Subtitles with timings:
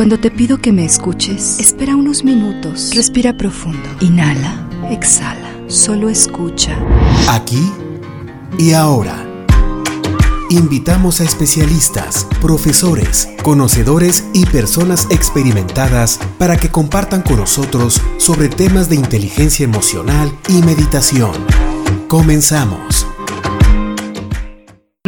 [0.00, 6.74] Cuando te pido que me escuches, espera unos minutos, respira profundo, inhala, exhala, solo escucha.
[7.28, 7.70] Aquí
[8.56, 9.22] y ahora.
[10.48, 18.88] Invitamos a especialistas, profesores, conocedores y personas experimentadas para que compartan con nosotros sobre temas
[18.88, 21.32] de inteligencia emocional y meditación.
[22.08, 23.06] Comenzamos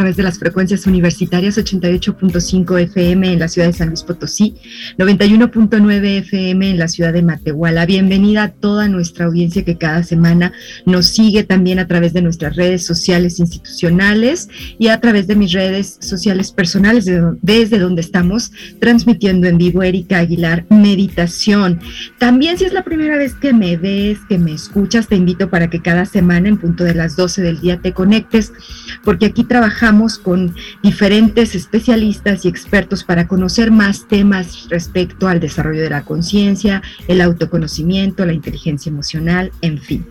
[0.02, 4.56] través de las frecuencias universitarias 88.5 FM en la ciudad de San Luis Potosí,
[4.98, 7.86] 91.9 FM en la ciudad de Matehuala.
[7.86, 10.52] Bienvenida a toda nuestra audiencia que cada semana
[10.86, 15.52] nos sigue también a través de nuestras redes sociales institucionales y a través de mis
[15.52, 17.08] redes sociales personales
[17.40, 21.78] desde donde estamos transmitiendo en vivo Erika Aguilar Meditación.
[22.18, 25.70] También si es la primera vez que me ves, que me escuchas, te invito para
[25.70, 28.52] que cada semana en punto de las 12 del día te conectes
[29.04, 29.91] porque aquí trabajamos
[30.22, 36.82] con diferentes especialistas y expertos para conocer más temas respecto al desarrollo de la conciencia,
[37.08, 40.06] el autoconocimiento, la inteligencia emocional, en fin.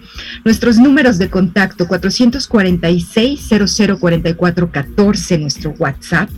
[0.45, 6.29] Nuestros números de contacto 446 0044 14 nuestro WhatsApp.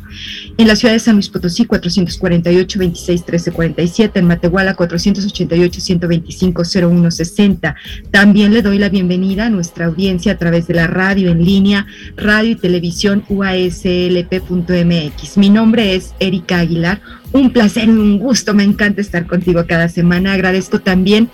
[0.58, 6.64] En la ciudad de San Luis Potosí 448 26 13 47, en Matehuala 488 125
[6.82, 7.76] 01 60.
[8.12, 11.88] También le doy la bienvenida a nuestra audiencia a través de la radio en línea,
[12.16, 15.38] radio y televisión uaslp.mx.
[15.38, 17.02] Mi nombre es Erika Aguilar.
[17.32, 20.34] Un placer un gusto, me encanta estar contigo cada semana.
[20.34, 21.30] Agradezco también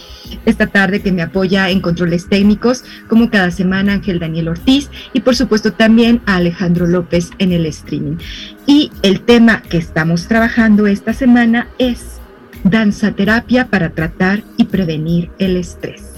[0.45, 5.19] esta tarde que me apoya en controles técnicos, como cada semana Ángel Daniel Ortiz y
[5.19, 8.15] por supuesto también a Alejandro López en el streaming.
[8.65, 12.19] Y el tema que estamos trabajando esta semana es
[12.63, 16.08] danza terapia para tratar y prevenir el estrés.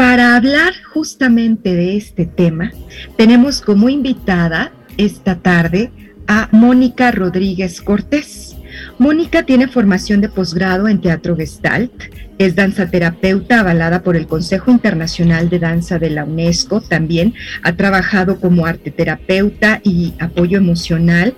[0.00, 2.72] Para hablar justamente de este tema,
[3.18, 5.92] tenemos como invitada esta tarde
[6.26, 8.56] a Mónica Rodríguez Cortés.
[8.96, 11.92] Mónica tiene formación de posgrado en teatro gestalt,
[12.38, 18.40] es danzaterapeuta avalada por el Consejo Internacional de Danza de la UNESCO, también ha trabajado
[18.40, 21.34] como arte terapeuta y apoyo emocional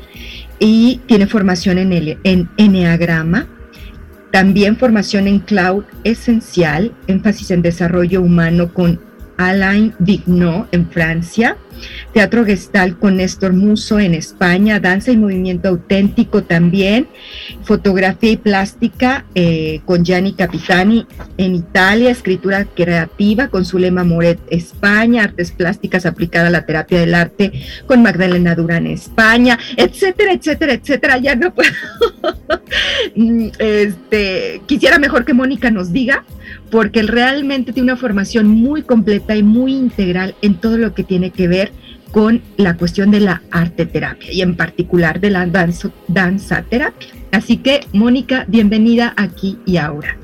[0.60, 2.48] y tiene formación en, el, en
[4.32, 8.98] también formación en cloud esencial, énfasis en desarrollo humano con
[9.36, 11.56] Alain Vignot en Francia,
[12.12, 17.08] Teatro Gestal con Néstor Muso en España, Danza y Movimiento Auténtico también,
[17.64, 21.06] Fotografía y Plástica eh, con Gianni Capitani
[21.38, 27.14] en Italia, Escritura Creativa con Zulema Moret España, Artes Plásticas aplicada a la terapia del
[27.14, 27.52] arte
[27.86, 31.18] con Magdalena Durán España, etcétera, etcétera, etcétera.
[31.18, 31.70] Ya no puedo.
[33.14, 36.24] Mm, este, quisiera mejor que Mónica nos diga,
[36.72, 41.04] porque él realmente tiene una formación muy completa y muy integral en todo lo que
[41.04, 41.70] tiene que ver
[42.12, 47.08] con la cuestión de la arte terapia y en particular de la danza, terapia.
[47.30, 50.16] Así que, Mónica, bienvenida aquí y ahora.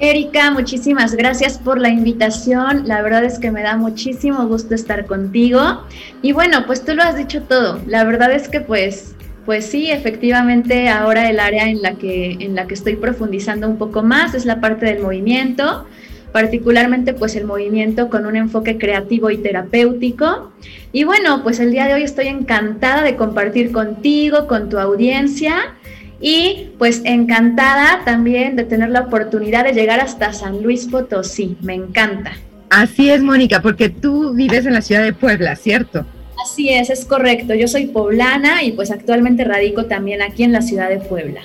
[0.00, 2.88] Erika, muchísimas gracias por la invitación.
[2.88, 5.84] La verdad es que me da muchísimo gusto estar contigo.
[6.22, 7.80] Y bueno, pues tú lo has dicho todo.
[7.86, 9.14] La verdad es que pues
[9.48, 13.78] pues sí, efectivamente ahora el área en la que en la que estoy profundizando un
[13.78, 15.86] poco más es la parte del movimiento
[16.32, 20.52] particularmente pues el movimiento con un enfoque creativo y terapéutico.
[20.92, 25.74] Y bueno, pues el día de hoy estoy encantada de compartir contigo, con tu audiencia
[26.20, 31.56] y pues encantada también de tener la oportunidad de llegar hasta San Luis Potosí.
[31.62, 32.32] Me encanta.
[32.68, 36.04] Así es, Mónica, porque tú vives en la ciudad de Puebla, ¿cierto?
[36.50, 37.54] Así es, es correcto.
[37.54, 41.42] Yo soy poblana y pues actualmente radico también aquí en la ciudad de Puebla.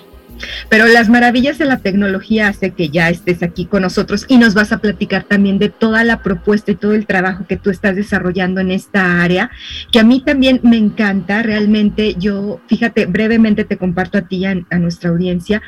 [0.70, 4.54] Pero las maravillas de la tecnología hace que ya estés aquí con nosotros y nos
[4.54, 7.96] vas a platicar también de toda la propuesta y todo el trabajo que tú estás
[7.96, 9.52] desarrollando en esta área,
[9.92, 11.44] que a mí también me encanta.
[11.44, 15.62] Realmente yo, fíjate, brevemente te comparto a ti y a, nuestra audiencia.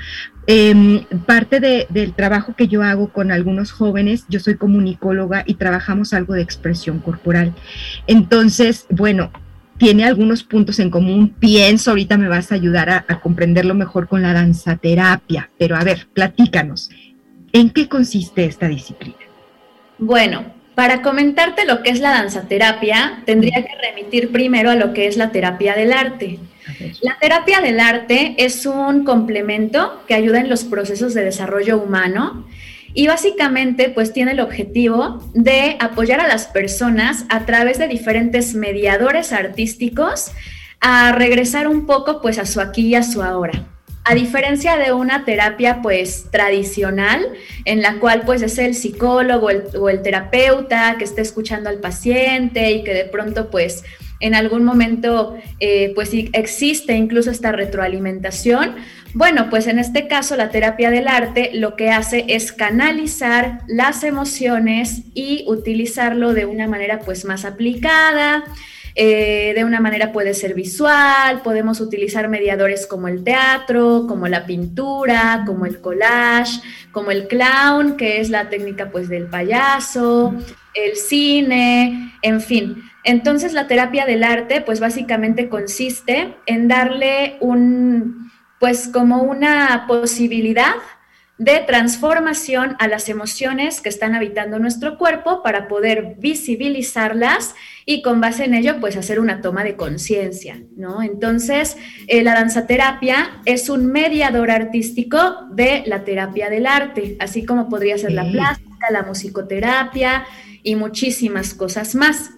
[0.47, 6.14] Em, parte del trabajo que yo hago con algunos jóvenes, yo soy comunicóloga y trabajamos
[6.14, 7.53] algo de expresión corporal.
[8.05, 9.31] Entonces, bueno,
[9.78, 11.34] tiene algunos puntos en común.
[11.40, 16.08] Pienso, ahorita me vas a ayudar a, comprenderlo mejor con la danzaterapia, pero a ver,
[16.14, 16.91] platícanos,
[17.52, 19.17] ¿en qué consiste esta disciplina?
[19.97, 25.07] Bueno, para comentarte lo que es la danzaterapia, tendría que remitir primero a lo que
[25.07, 26.39] es la terapia del arte.
[27.01, 32.45] La terapia del arte es un complemento que ayuda en los procesos de desarrollo humano
[32.93, 38.55] y básicamente pues tiene el objetivo de apoyar a las personas a través de diferentes
[38.55, 40.31] mediadores artísticos
[40.81, 43.66] a regresar un poco pues a su aquí y a su ahora.
[44.07, 47.28] A diferencia de una terapia pues tradicional,
[47.66, 49.47] en la cual pues es el psicólogo
[49.79, 53.84] o el terapeuta que esté escuchando al paciente y que de pronto pues
[54.19, 58.75] en algún momento eh, pues existe incluso esta retroalimentación.
[59.16, 64.03] Bueno, pues en este caso la terapia del arte lo que hace es canalizar las
[64.03, 68.43] emociones y utilizarlo de una manera pues más aplicada,
[68.97, 74.45] eh, de una manera puede ser visual, podemos utilizar mediadores como el teatro, como la
[74.45, 76.61] pintura, como el collage,
[76.93, 80.33] como el clown, que es la técnica pues del payaso,
[80.73, 82.83] el cine, en fin.
[83.03, 90.73] Entonces la terapia del arte pues básicamente consiste en darle un pues como una posibilidad
[91.37, 97.55] de transformación a las emociones que están habitando nuestro cuerpo para poder visibilizarlas
[97.85, 101.03] y con base en ello pues hacer una toma de conciencia, ¿no?
[101.03, 101.76] Entonces,
[102.08, 107.97] eh, la danzaterapia es un mediador artístico de la terapia del arte, así como podría
[107.97, 110.26] ser la plástica, la musicoterapia
[110.64, 112.31] y muchísimas cosas más.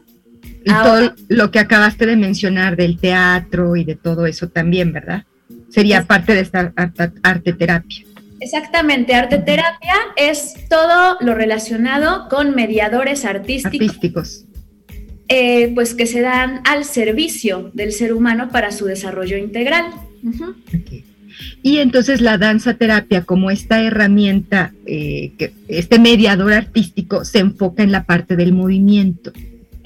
[0.65, 5.23] Y todo lo que acabaste de mencionar del teatro y de todo eso también, ¿verdad?
[5.69, 6.73] Sería parte de esta
[7.23, 8.06] arte terapia.
[8.39, 14.45] Exactamente, arte terapia es todo lo relacionado con mediadores artísticos.
[15.29, 19.85] Eh, pues que se dan al servicio del ser humano para su desarrollo integral.
[21.61, 27.83] Y entonces la danza terapia como esta herramienta, eh, que este mediador artístico se enfoca
[27.83, 29.33] en la parte del movimiento.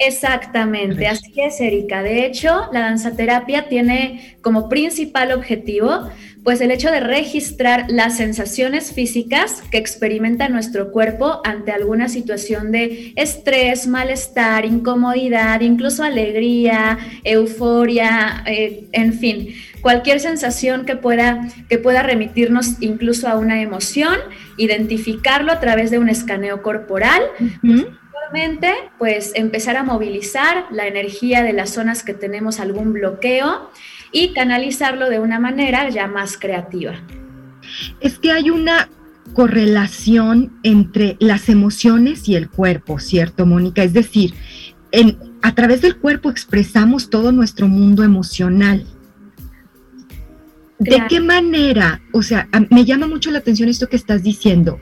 [0.04, 2.02] Exactamente, así es, Erika.
[2.02, 6.08] De hecho, la danza terapia tiene como principal objetivo
[6.44, 12.72] pues el hecho de registrar las sensaciones físicas que experimenta nuestro cuerpo ante alguna situación
[12.72, 21.78] de estrés, malestar, incomodidad, incluso alegría, euforia, eh, en fin, cualquier sensación que pueda, que
[21.78, 24.16] pueda remitirnos incluso a una emoción,
[24.56, 27.22] identificarlo a través de un escaneo corporal.
[28.98, 33.70] Pues empezar a movilizar la energía de las zonas que tenemos algún bloqueo
[34.10, 36.94] y canalizarlo de una manera ya más creativa.
[38.00, 38.88] Es que hay una
[39.34, 43.82] correlación entre las emociones y el cuerpo, ¿cierto, Mónica?
[43.82, 44.34] Es decir,
[44.90, 48.86] en, a través del cuerpo expresamos todo nuestro mundo emocional.
[50.78, 52.02] ¿De qué manera?
[52.12, 54.80] O sea, me llama mucho la atención esto que estás diciendo.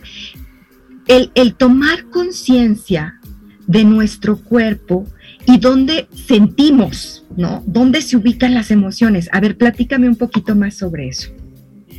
[1.06, 3.19] El, el tomar conciencia
[3.70, 5.06] de nuestro cuerpo
[5.46, 7.62] y dónde sentimos, ¿no?
[7.66, 9.28] ¿Dónde se ubican las emociones?
[9.32, 11.30] A ver, platícame un poquito más sobre eso.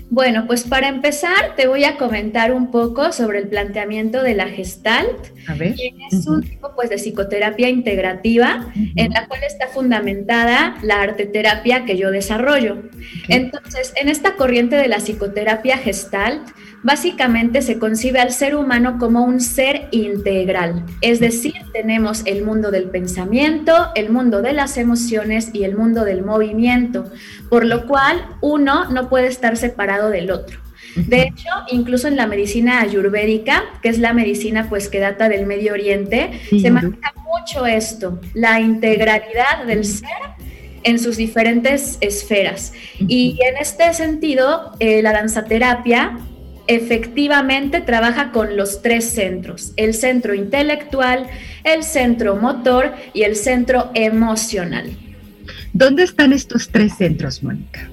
[0.10, 4.50] Bueno, pues para empezar te voy a comentar un poco sobre el planteamiento de la
[4.50, 5.76] Gestalt, a ver.
[5.76, 11.86] que es un tipo pues de psicoterapia integrativa en la cual está fundamentada la arteterapia
[11.86, 12.84] que yo desarrollo.
[13.30, 16.42] Entonces, en esta corriente de la psicoterapia Gestalt,
[16.84, 22.72] básicamente se concibe al ser humano como un ser integral, es decir, tenemos el mundo
[22.72, 27.06] del pensamiento, el mundo de las emociones y el mundo del movimiento,
[27.50, 30.60] por lo cual uno no puede estar separado del otro.
[30.96, 35.46] De hecho, incluso en la medicina ayurvédica, que es la medicina pues que data del
[35.46, 40.10] Medio Oriente, se maneja mucho esto, la integralidad del ser
[40.84, 42.74] en sus diferentes esferas.
[43.00, 46.18] Y en este sentido, eh, la danzaterapia
[46.76, 51.28] efectivamente trabaja con los tres centros, el centro intelectual,
[51.64, 54.90] el centro motor y el centro emocional.
[55.74, 57.90] ¿Dónde están estos tres centros, Mónica?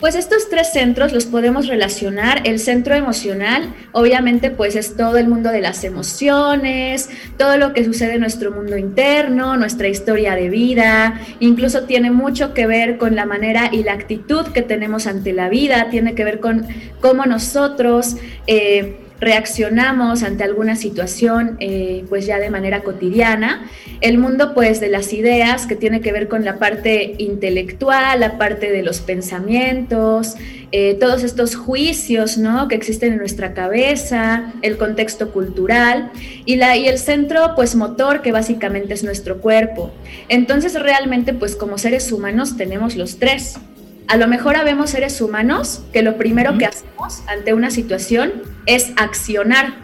[0.00, 2.42] Pues estos tres centros los podemos relacionar.
[2.44, 7.08] El centro emocional, obviamente, pues es todo el mundo de las emociones,
[7.38, 12.54] todo lo que sucede en nuestro mundo interno, nuestra historia de vida, incluso tiene mucho
[12.54, 16.24] que ver con la manera y la actitud que tenemos ante la vida, tiene que
[16.24, 16.66] ver con
[17.00, 18.16] cómo nosotros...
[18.46, 23.70] Eh, reaccionamos ante alguna situación eh, pues ya de manera cotidiana.
[24.00, 28.38] El mundo pues de las ideas que tiene que ver con la parte intelectual, la
[28.38, 30.36] parte de los pensamientos,
[30.72, 32.66] eh, todos estos juicios ¿no?
[32.68, 36.10] que existen en nuestra cabeza, el contexto cultural
[36.44, 39.92] y, la, y el centro pues motor que básicamente es nuestro cuerpo.
[40.28, 43.58] Entonces realmente pues como seres humanos tenemos los tres.
[44.06, 48.32] A lo mejor habemos seres humanos que lo primero que hacemos ante una situación
[48.66, 49.74] es accionar.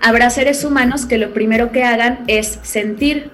[0.00, 3.30] Habrá seres humanos que lo primero que hagan es sentir.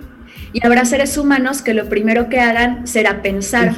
[0.53, 3.75] Y habrá seres humanos que lo primero que hagan será pensar.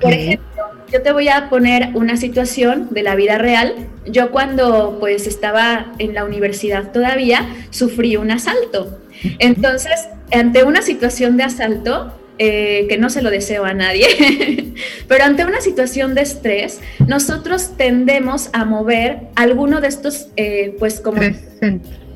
[0.00, 3.74] Por ejemplo, yo te voy a poner una situación de la vida real.
[4.06, 9.00] Yo cuando pues estaba en la universidad todavía sufrí un asalto.
[9.38, 14.74] Entonces, ante una situación de asalto, eh, que no se lo deseo a nadie,
[15.08, 21.00] pero ante una situación de estrés, nosotros tendemos a mover alguno de estos, eh, pues
[21.00, 21.20] como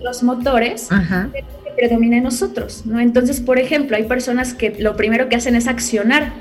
[0.02, 2.98] los motores que predomina en nosotros, ¿no?
[2.98, 6.32] Entonces, por ejemplo, hay personas que lo primero que hacen es accionar.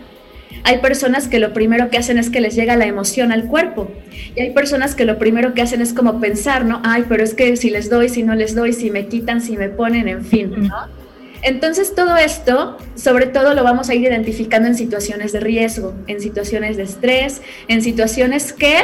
[0.63, 3.91] Hay personas que lo primero que hacen es que les llega la emoción al cuerpo.
[4.35, 6.81] Y hay personas que lo primero que hacen es como pensar, ¿no?
[6.83, 9.55] Ay, pero es que si les doy, si no les doy, si me quitan, si
[9.55, 11.06] me ponen, en fin, ¿no?
[11.41, 16.21] Entonces todo esto, sobre todo lo vamos a ir identificando en situaciones de riesgo, en
[16.21, 18.77] situaciones de estrés, en situaciones que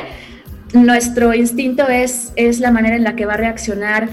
[0.74, 4.10] nuestro instinto es, es la manera en la que va a reaccionar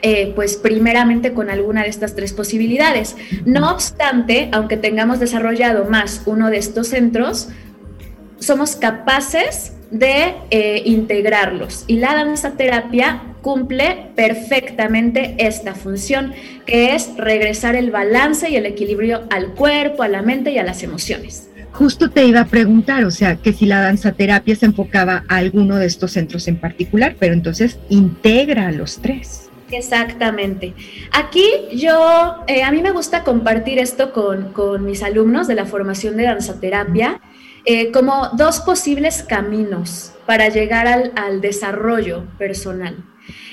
[0.00, 3.16] eh, pues primeramente con alguna de estas tres posibilidades.
[3.44, 7.48] No obstante, aunque tengamos desarrollado más uno de estos centros,
[8.38, 11.84] somos capaces de eh, integrarlos.
[11.88, 16.32] Y la danza terapia cumple perfectamente esta función,
[16.66, 20.64] que es regresar el balance y el equilibrio al cuerpo, a la mente y a
[20.64, 21.48] las emociones.
[21.72, 25.36] Justo te iba a preguntar, o sea, que si la danza terapia se enfocaba a
[25.36, 29.48] alguno de estos centros en particular, pero entonces integra a los tres.
[29.70, 30.74] Exactamente.
[31.12, 35.66] Aquí yo, eh, a mí me gusta compartir esto con, con, mis alumnos de la
[35.66, 37.20] formación de danzaterapia
[37.64, 42.96] eh, como dos posibles caminos para llegar al, al, desarrollo personal.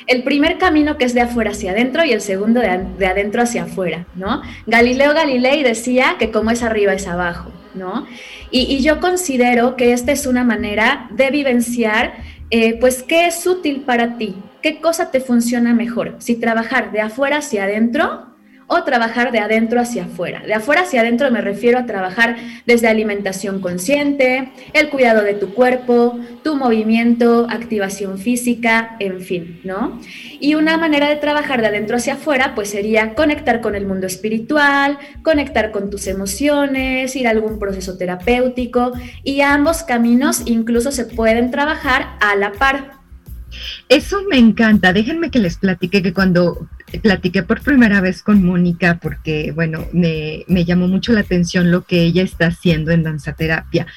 [0.08, 3.42] El primer camino que es de afuera hacia adentro y el segundo de, de, adentro
[3.42, 4.42] hacia afuera, ¿no?
[4.68, 8.06] Galileo Galilei decía que como es arriba es abajo, ¿no?
[8.52, 12.14] Y, yo considero que esta es una manera de vivenciar,
[12.52, 17.02] eh, pues, qué es útil para ti, qué cosa te funciona mejor, si trabajar de
[17.02, 18.35] afuera hacia adentro
[18.68, 20.42] o trabajar de adentro hacia afuera.
[20.46, 25.54] De afuera hacia adentro me refiero a trabajar desde alimentación consciente, el cuidado de tu
[25.54, 30.00] cuerpo, tu movimiento, activación física, en fin, ¿no?
[30.40, 34.08] Y una manera de trabajar de adentro hacia afuera pues sería conectar con el mundo
[34.08, 38.94] espiritual, conectar con tus emociones, ir a algún proceso terapéutico
[39.24, 42.92] y ambos caminos incluso se pueden trabajar a la par.
[43.90, 44.92] Eso me encanta.
[44.92, 46.68] Déjenme que les platique que cuando
[47.02, 52.04] platiqué por primera vez con Mónica, porque, bueno, me, llamó mucho la atención lo que
[52.04, 53.88] ella está haciendo en danzaterapia.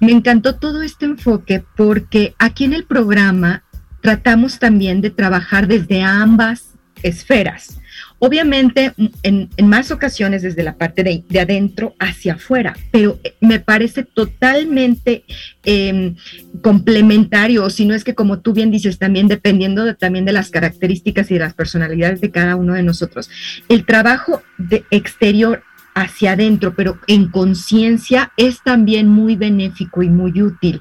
[0.00, 3.64] Me encantó todo este enfoque porque aquí en el programa
[4.00, 7.80] tratamos también de trabajar desde ambas esferas.
[8.20, 14.02] Obviamente, en, más ocasiones desde la parte de, adentro hacia afuera, pero eh, me parece
[14.02, 15.24] totalmente
[15.64, 16.16] em,
[16.60, 20.50] complementario, si no es que como tú bien dices, también dependiendo de, también de las
[20.50, 23.30] características y de las personalidades de cada uno de nosotros.
[23.68, 25.62] El trabajo de exterior
[25.94, 30.80] hacia adentro, pero en conciencia es también muy benéfico y muy útil.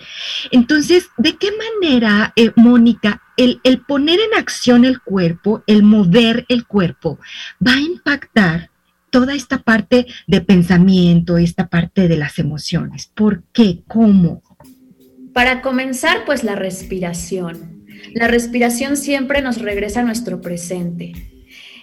[0.52, 1.50] Entonces, ¿de qué
[1.82, 7.20] manera, eh, Mónica, el, el poner en acción el cuerpo, el mover el cuerpo,
[7.66, 8.72] va a impactar
[9.10, 13.10] toda esta parte de pensamiento, esta parte de las emociones?
[13.14, 13.80] ¿Por qué?
[13.88, 14.44] ¿Cómo?
[15.34, 17.86] Para comenzar, pues la respiración.
[18.14, 21.14] La respiración siempre nos regresa a nuestro presente.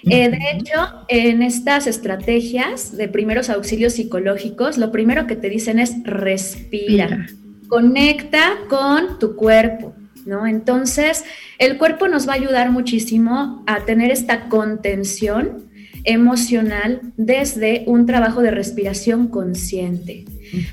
[0.07, 5.79] Eh, de hecho, en estas estrategias de primeros auxilios psicológicos, lo primero que te dicen
[5.79, 7.27] es respira,
[7.69, 10.47] conecta con tu cuerpo, ¿no?
[10.47, 11.25] Entonces,
[11.59, 15.71] el cuerpo nos va a ayudar muchísimo a tener esta contención
[16.05, 20.25] emocional desde un trabajo de respiración consciente.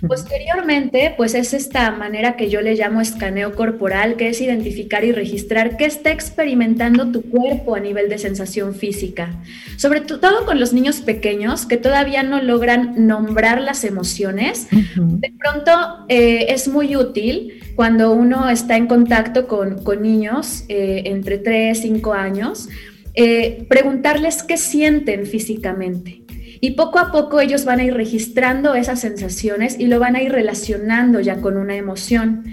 [0.08, 5.12] Posteriormente, pues es esta manera que yo le llamo escaneo corporal, que es identificar y
[5.12, 9.34] registrar qué está experimentando tu cuerpo a nivel de sensación física.
[9.78, 14.68] Sobre todo con los niños pequeños que todavía no logran nombrar las emociones.
[14.96, 15.72] De pronto
[16.10, 22.14] eh, es muy útil cuando uno está en contacto con, niños eh, entre 3, 5
[22.14, 22.70] años,
[23.13, 26.24] eh, preguntarles qué sienten físicamente.
[26.63, 30.22] Y poco a poco ellos van a ir registrando esas sensaciones y lo van a
[30.22, 32.44] ir relacionando ya con una emoción.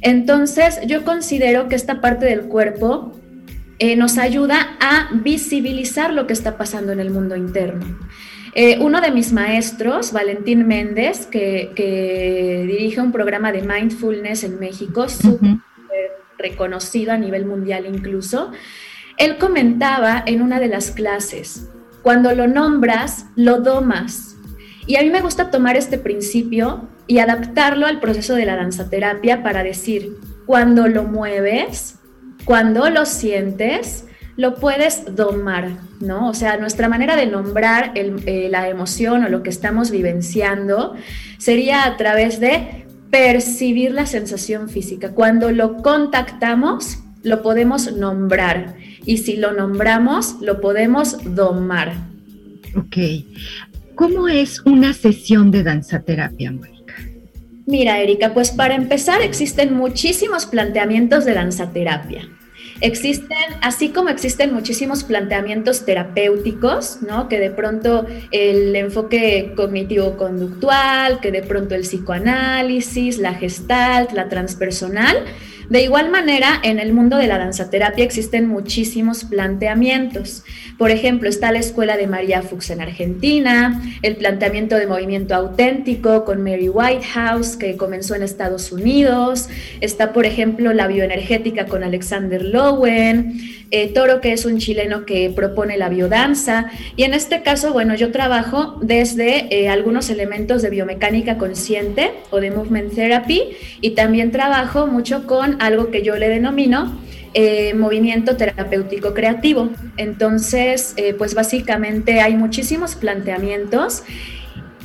[0.00, 3.12] Entonces yo considero que esta parte del cuerpo
[3.78, 7.86] eh, nos ayuda a visibilizar lo que está pasando en el mundo interno.
[8.54, 11.70] Eh, uno de mis maestros, Valentín Méndez, que,
[12.66, 15.58] dirige un programa de mindfulness en México, súper
[16.38, 18.50] reconocido a nivel mundial incluso,
[19.18, 21.68] él comentaba en una de las clases,
[22.02, 24.36] cuando lo nombras, lo domas.
[24.86, 29.42] Y a mí me gusta tomar este principio y adaptarlo al proceso de la danzaterapia
[29.42, 31.96] para decir, cuando lo mueves,
[32.44, 34.06] cuando lo sientes,
[34.36, 35.70] lo puedes domar,
[36.00, 36.28] ¿no?
[36.28, 40.94] O sea, nuestra manera de nombrar eh, la emoción o lo que estamos vivenciando
[41.38, 45.10] sería a través de percibir la sensación física.
[45.10, 48.76] Cuando lo contactamos, lo podemos nombrar
[49.08, 51.94] y si lo nombramos, lo podemos domar.
[52.76, 52.96] Ok.
[53.94, 56.94] ¿cómo es una sesión de danzaterapia, Mónica?
[57.66, 62.28] Mira, Erika, pues para empezar existen muchísimos planteamientos de danzaterapia.
[62.82, 67.28] Existen, así como existen muchísimos planteamientos terapéuticos, ¿no?
[67.28, 75.16] Que de pronto el enfoque cognitivo-conductual, que de pronto el psicoanálisis, la gestalt, la transpersonal,
[75.68, 80.42] de igual manera, en el mundo de la danzaterapia existen muchísimos planteamientos.
[80.78, 86.24] Por ejemplo, está la escuela de María Fuchs en Argentina, el planteamiento de movimiento auténtico
[86.24, 89.48] con Mary Whitehouse, que comenzó en Estados Unidos.
[89.80, 93.40] Está, por ejemplo, la bioenergética con Alexander Lowen,
[93.72, 96.70] eh, Toro, que es un chileno que propone la biodanza.
[96.94, 102.38] Y en este caso, bueno, yo trabajo desde eh, algunos elementos de biomecánica consciente o
[102.38, 103.42] de movement therapy
[103.80, 107.07] y también trabajo mucho con algo que yo le denomino
[107.40, 109.70] eh, movimiento terapéutico creativo.
[109.96, 114.02] Entonces, eh, pues básicamente hay muchísimos planteamientos,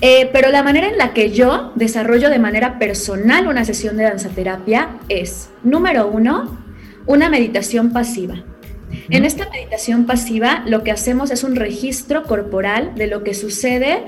[0.01, 4.03] eh, pero la manera en la que yo desarrollo de manera personal una sesión de
[4.03, 6.63] danzaterapia es, número uno,
[7.07, 8.43] una meditación pasiva.
[9.09, 14.03] En esta meditación pasiva lo que hacemos es un registro corporal de lo que sucede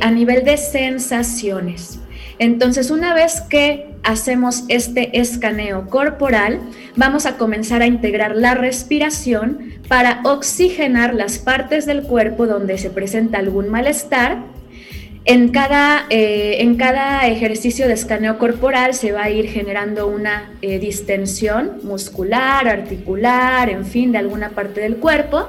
[0.00, 1.98] a nivel de sensaciones.
[2.38, 6.60] Entonces, una vez que hacemos este escaneo corporal,
[6.96, 12.90] vamos a comenzar a integrar la respiración para oxigenar las partes del cuerpo donde se
[12.90, 14.38] presenta algún malestar.
[15.26, 20.52] En cada, eh, en cada ejercicio de escaneo corporal se va a ir generando una
[20.60, 25.48] eh, distensión muscular, articular, en fin, de alguna parte del cuerpo.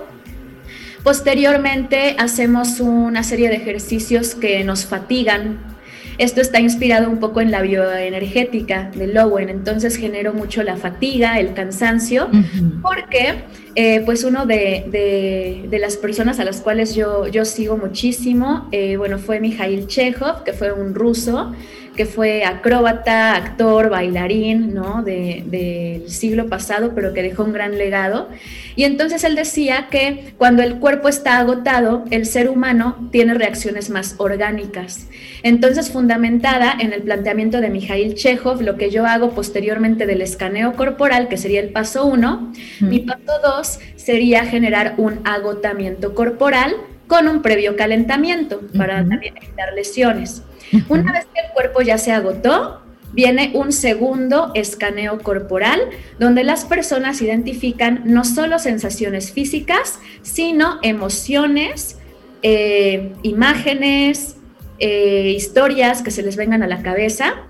[1.03, 5.74] Posteriormente hacemos una serie de ejercicios que nos fatigan
[6.17, 11.39] esto está inspirado un poco en la bioenergética de Lowen, entonces generó mucho la fatiga,
[11.39, 12.29] el cansancio,
[12.81, 13.43] porque
[13.75, 19.19] eh, pues uno de, las personas a las cuales yo, yo sigo muchísimo, eh, bueno,
[19.19, 21.53] fue Mikhail Chekhov, que fue un ruso,
[21.95, 25.03] que fue acróbata, actor, bailarín, ¿no?
[25.03, 28.29] del siglo pasado, pero que dejó un gran legado.
[28.75, 33.89] Y entonces él decía que cuando el cuerpo está agotado, el ser humano tiene reacciones
[33.89, 35.07] más orgánicas.
[35.43, 40.73] Entonces, fundamentada en el planteamiento de Mikhail Chekhov, lo que yo hago posteriormente del escaneo
[40.73, 46.75] corporal, que sería el paso uno, mi paso dos sería generar un agotamiento corporal
[47.07, 50.43] con un previo calentamiento para también evitar lesiones.
[50.89, 52.81] Una vez que el cuerpo ya se agotó,
[53.13, 55.79] viene un segundo escaneo corporal
[56.19, 61.97] donde las personas identifican no solo sensaciones físicas, sino emociones,
[62.41, 64.35] eh, imágenes,
[64.79, 67.45] eh, historias que se les vengan a la cabeza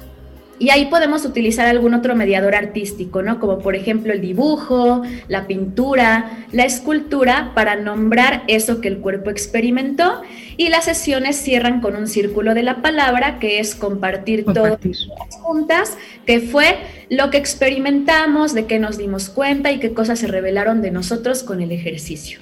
[0.57, 3.39] y ahí podemos utilizar algún otro mediador artístico, ¿no?
[3.39, 9.29] Como por ejemplo el dibujo, la pintura, la escultura, para nombrar eso que el cuerpo
[9.29, 10.21] experimentó.
[10.55, 14.95] Y las sesiones cierran con un círculo de la palabra, que es compartir, compartir.
[14.95, 16.77] todas juntas, que fue
[17.09, 21.43] lo que experimentamos, de qué nos dimos cuenta y qué cosas se revelaron de nosotros
[21.43, 22.39] con el ejercicio.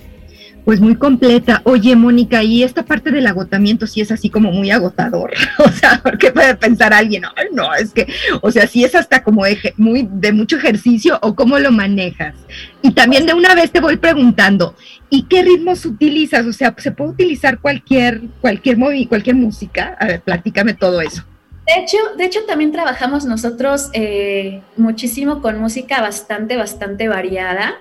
[0.65, 1.61] Pues muy completa.
[1.65, 5.31] Oye, Mónica, y esta parte del agotamiento sí es así como muy agotador.
[5.63, 7.23] O sea, ¿qué puede pensar alguien?
[7.35, 8.07] Ay, no, es que,
[8.41, 9.43] o sea, sí es hasta como
[9.77, 12.35] muy de mucho ejercicio o cómo lo manejas.
[12.81, 14.75] Y también de una vez te voy preguntando,
[15.09, 16.45] ¿y qué ritmos utilizas?
[16.45, 19.97] O sea, ¿se puede utilizar cualquier, cualquier, cualquier música?
[19.99, 21.23] A ver, platícame todo eso.
[21.65, 27.75] De hecho, de hecho, también trabajamos nosotros eh, muchísimo con música bastante, bastante variada.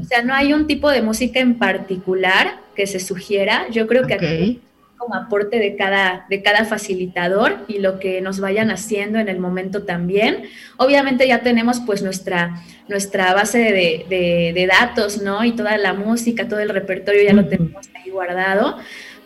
[0.00, 3.68] O sea, no hay un tipo de música en particular que se sugiera.
[3.70, 4.60] Yo creo que aquí
[5.00, 9.38] como aporte de cada, de cada facilitador y lo que nos vayan haciendo en el
[9.38, 10.42] momento también.
[10.76, 15.42] Obviamente ya tenemos pues nuestra, nuestra base de, de, datos, ¿no?
[15.42, 18.76] Y toda la música, todo el repertorio ya lo tenemos ahí guardado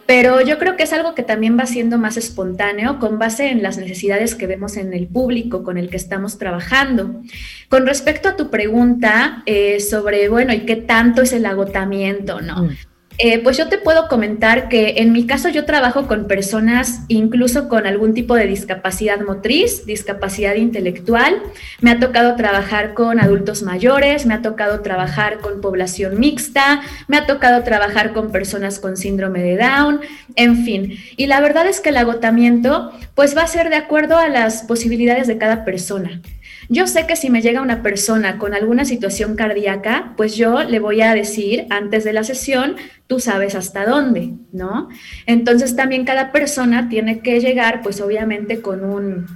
[0.07, 3.63] pero yo creo que es algo que también va siendo más espontáneo con base en
[3.63, 7.23] las necesidades que vemos en el público con el que estamos trabajando.
[7.69, 12.41] Con respecto a tu pregunta eh, sobre, bueno, ¿y qué tanto es el agotamiento?
[12.41, 12.65] No.
[12.65, 12.77] Mm.
[13.19, 17.69] Eh, pues yo te puedo comentar que en mi caso yo trabajo con personas incluso
[17.69, 21.41] con algún tipo de discapacidad motriz, discapacidad intelectual.
[21.81, 27.17] Me ha tocado trabajar con adultos mayores, me ha tocado trabajar con población mixta, me
[27.17, 30.01] ha tocado trabajar con personas con síndrome de Down,
[30.35, 30.99] en fin.
[31.17, 34.65] Y la verdad es que el agotamiento pues va a ser de acuerdo a las
[34.65, 36.21] posibilidades de cada persona.
[36.69, 40.79] Yo sé que si me llega una persona con alguna situación cardíaca, pues yo le
[40.79, 44.89] voy a decir antes de la sesión, tú sabes hasta dónde, ¿no?
[45.27, 49.27] Entonces también cada persona tiene que llegar, pues obviamente con un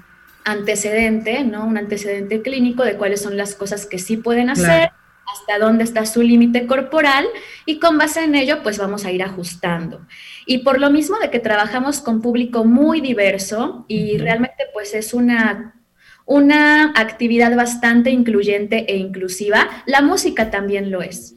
[0.44, 1.66] antecedente, ¿no?
[1.66, 4.90] Un antecedente clínico de cuáles son las cosas que sí pueden hacer.
[5.30, 7.26] hasta dónde está su límite corporal
[7.66, 10.06] y con base en ello pues vamos a ir ajustando.
[10.46, 15.12] Y por lo mismo de que trabajamos con público muy diverso y realmente pues es
[15.12, 15.77] una
[16.28, 21.34] una actividad bastante incluyente e inclusiva, la música también lo es.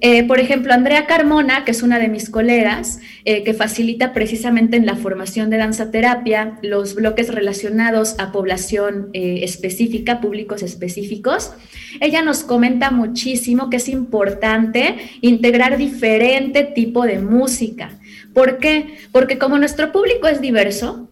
[0.00, 4.76] Eh, por ejemplo, Andrea Carmona, que es una de mis colegas, eh, que facilita precisamente
[4.76, 11.52] en la formación de danza terapia los bloques relacionados a población eh, específica, públicos específicos,
[12.00, 17.98] ella nos comenta muchísimo que es importante integrar diferente tipo de música.
[18.32, 18.96] ¿Por qué?
[19.12, 21.08] Porque como nuestro público es diverso,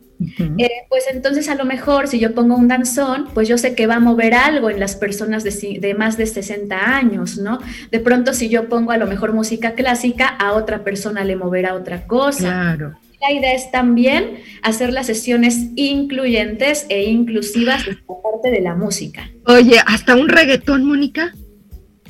[0.59, 3.87] eh, pues entonces a lo mejor si yo pongo un danzón, pues yo sé que
[3.87, 7.59] va a mover algo en las personas de, más de 60 años, ¿no?
[7.91, 11.75] De pronto si yo pongo a lo mejor música clásica, a otra persona le moverá
[11.75, 12.39] otra cosa.
[12.49, 12.99] Claro.
[13.21, 19.31] La idea es también hacer las sesiones incluyentes e inclusivas de parte de la música.
[19.47, 21.33] Oye, ¿hasta un reggaetón, Mónica?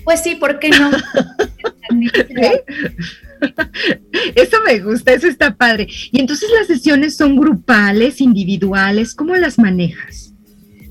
[0.04, 0.90] Pues sí, ¿por qué no?
[4.34, 5.88] Eso me gusta, eso está padre.
[6.10, 10.32] Y entonces las sesiones son grupales, individuales, ¿cómo las manejas?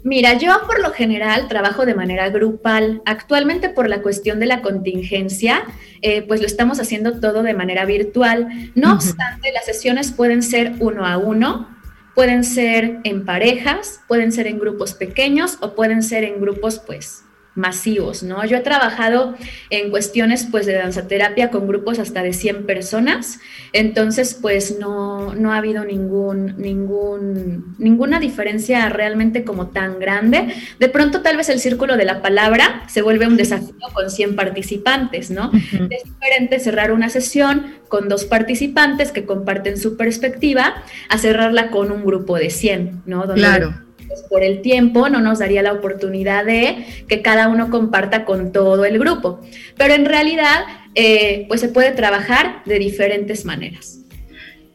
[0.04, 3.02] Mira, yo por lo general trabajo de manera grupal.
[3.06, 5.64] Actualmente por la cuestión de la contingencia,
[6.02, 8.48] eh, pues lo estamos haciendo todo de manera virtual.
[8.74, 11.70] No obstante, las sesiones pueden ser uno a uno,
[12.16, 17.24] pueden ser en parejas, pueden ser en grupos pequeños o pueden ser en grupos pues
[17.56, 18.46] masivos, ¿no?
[18.46, 19.36] Yo he trabajado
[19.70, 23.40] en cuestiones pues de danzaterapia con grupos hasta de 100 personas,
[23.74, 30.54] entonces pues no, no ha habido ningún, ningún, ninguna diferencia realmente como tan grande.
[30.80, 34.36] De pronto tal vez el círculo de la palabra se vuelve un desafío con 100
[34.36, 35.52] participantes, ¿no?
[35.90, 41.92] Es diferente cerrar una sesión con dos participantes que comparten su perspectiva a cerrarla con
[41.92, 43.28] un grupo de 100, ¿no?
[43.34, 48.26] claro pues, por el tiempo no nos daría la oportunidad de que cada uno comparta
[48.26, 49.40] con todo el grupo.
[49.78, 54.00] Pero en realidad, eh, pues se puede trabajar de diferentes maneras.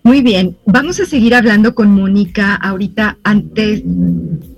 [0.02, 3.18] Muy bien, vamos a seguir hablando con Mónica ahorita.
[3.24, 3.82] Antes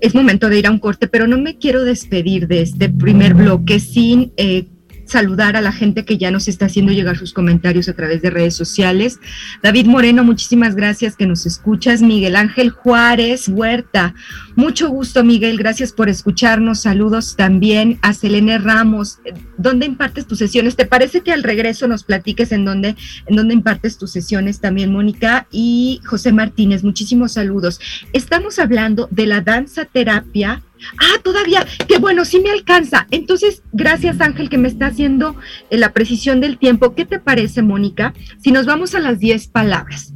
[0.01, 3.33] es momento de ir a un corte, pero no me quiero despedir de este primer
[3.35, 4.67] bloque sin eh,
[5.09, 8.31] saludar a la gente que ya nos está haciendo llegar sus comentarios a través de
[8.31, 9.21] redes sociales.
[9.63, 12.03] David Moreno, muchísimas gracias que nos escuchas.
[12.03, 14.15] Miguel Ángel Juárez Huerta,
[14.57, 16.81] mucho gusto Miguel, gracias por escucharnos.
[16.81, 19.19] Saludos también a Selene Ramos.
[19.57, 20.77] ¿Dónde impartes tus sesiones?
[20.77, 24.93] ¿Te parece que al regreso nos platiques en dónde, en dónde impartes tus sesiones también,
[24.93, 25.47] Mónica?
[25.51, 27.81] Y José Martínez, muchísimos saludos.
[28.13, 30.63] Estamos hablando de la danza terapia
[30.99, 33.07] Ah, todavía, qué bueno, sí me alcanza.
[33.11, 35.37] Entonces, gracias Ángel que me está haciendo
[35.71, 36.95] eh, la precisión del tiempo.
[36.95, 38.15] ¿Qué te parece, Mónica?
[38.43, 40.13] Si nos vamos a las 10 palabras.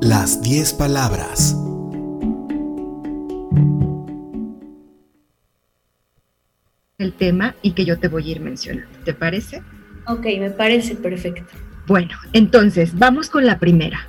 [0.00, 1.56] Las 10 palabras.
[6.98, 8.98] El tema y que yo te voy a ir mencionando.
[9.04, 9.62] ¿Te parece?
[10.06, 11.52] Ok, me parece perfecto.
[11.86, 14.06] Bueno, entonces, vamos con la primera.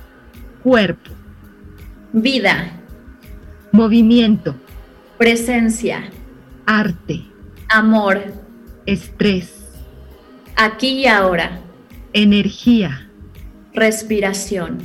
[0.62, 1.17] Cuerpo.
[2.12, 2.72] Vida.
[3.70, 4.54] Movimiento.
[5.18, 6.10] Presencia.
[6.64, 7.22] Arte.
[7.68, 8.22] Amor.
[8.86, 9.52] Estrés.
[10.56, 11.60] Aquí y ahora.
[12.14, 13.10] Energía.
[13.74, 14.78] Respiración.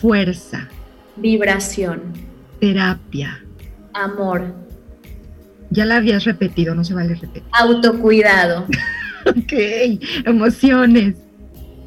[0.00, 0.68] Fuerza.
[1.16, 2.12] Vibración.
[2.60, 3.44] Terapia.
[3.92, 4.54] Amor.
[5.70, 7.42] Ya la habías repetido, no se vale repetir.
[7.50, 8.66] Autocuidado.
[9.26, 9.52] ok.
[10.24, 11.16] Emociones.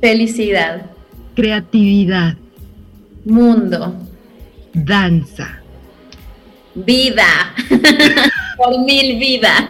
[0.02, 0.92] Felicidad.
[1.36, 2.36] Creatividad.
[3.24, 4.07] Mundo
[4.86, 5.62] danza.
[6.76, 7.54] Vida.
[8.58, 9.68] Por mil vida.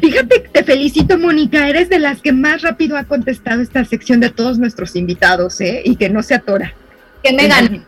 [0.00, 1.68] Fíjate, te felicito, Mónica.
[1.68, 5.82] Eres de las que más rápido ha contestado esta sección de todos nuestros invitados, ¿eh?
[5.84, 6.74] Y que no se atora.
[7.22, 7.82] Que me gane.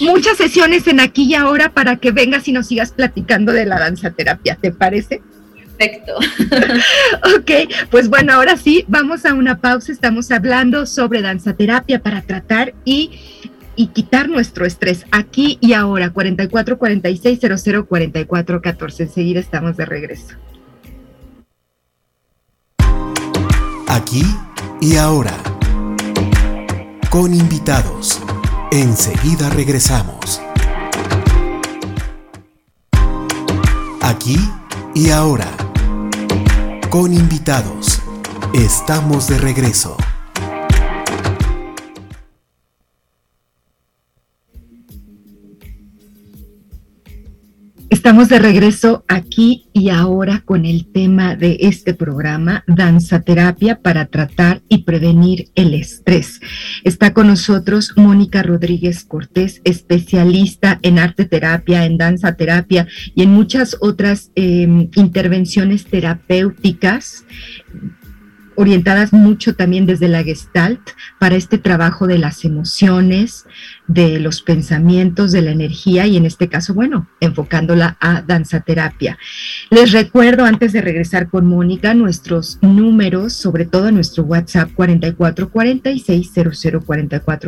[0.00, 3.78] Muchas sesiones en aquí y ahora para que vengas y nos sigas platicando de la
[3.78, 5.22] danza terapia, ¿te parece?
[5.78, 6.16] Perfecto.
[7.38, 7.50] ok,
[7.90, 9.92] pues bueno, ahora sí, vamos a una pausa.
[9.92, 13.12] Estamos hablando sobre danza terapia para tratar y,
[13.76, 19.02] y quitar nuestro estrés aquí y ahora, 44 46 00 44 14.
[19.04, 20.34] Enseguida estamos de regreso.
[23.86, 24.24] Aquí
[24.80, 25.32] y ahora.
[27.08, 28.20] Con invitados.
[28.72, 30.42] Enseguida regresamos.
[34.02, 34.36] Aquí
[34.94, 35.67] y ahora
[36.90, 38.00] con invitados.
[38.54, 39.96] Estamos de regreso.
[47.90, 54.04] Estamos de regreso aquí y ahora con el tema de este programa, danza terapia para
[54.06, 56.38] tratar y prevenir el estrés.
[56.84, 63.30] Está con nosotros Mónica Rodríguez Cortés, especialista en arte terapia, en danza terapia y en
[63.30, 67.24] muchas otras em, intervenciones terapéuticas
[68.58, 70.80] orientadas mucho también desde la gestalt
[71.20, 73.46] para este trabajo de las emociones,
[73.86, 79.16] de los pensamientos, de la energía y en este caso, bueno, enfocándola a danza terapia.
[79.70, 86.32] Les recuerdo antes de regresar con Mónica nuestros números, sobre todo nuestro WhatsApp 4446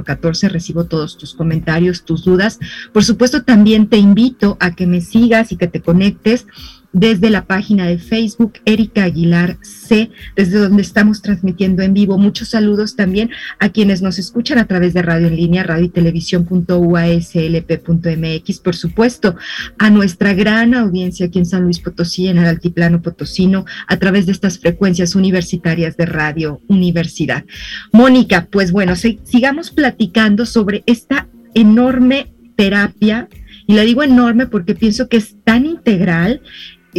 [0.04, 2.60] 14 Recibo todos tus comentarios, tus dudas.
[2.92, 6.46] Por supuesto, también te invito a que me sigas y que te conectes
[6.92, 12.18] desde la página de Facebook Erika Aguilar C, desde donde estamos transmitiendo en vivo.
[12.18, 15.90] Muchos saludos también a quienes nos escuchan a través de radio en línea, radio y
[15.90, 19.36] televisión.uaslp.mx, por supuesto,
[19.78, 24.26] a nuestra gran audiencia aquí en San Luis Potosí, en el Altiplano Potosino, a través
[24.26, 27.44] de estas frecuencias universitarias de Radio Universidad.
[27.92, 33.28] Mónica, pues bueno, sigamos platicando sobre esta enorme terapia
[33.66, 36.42] y la digo enorme porque pienso que es tan integral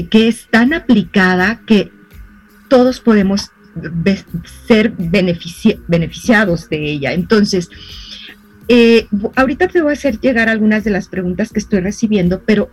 [0.09, 1.91] que es tan aplicada que
[2.69, 3.51] todos podemos
[4.67, 4.93] ser
[5.87, 7.13] beneficiados de ella.
[7.13, 7.69] Entonces,
[8.67, 12.69] eh, ahorita te voy a hacer llegar algunas de las preguntas que estoy recibiendo, pero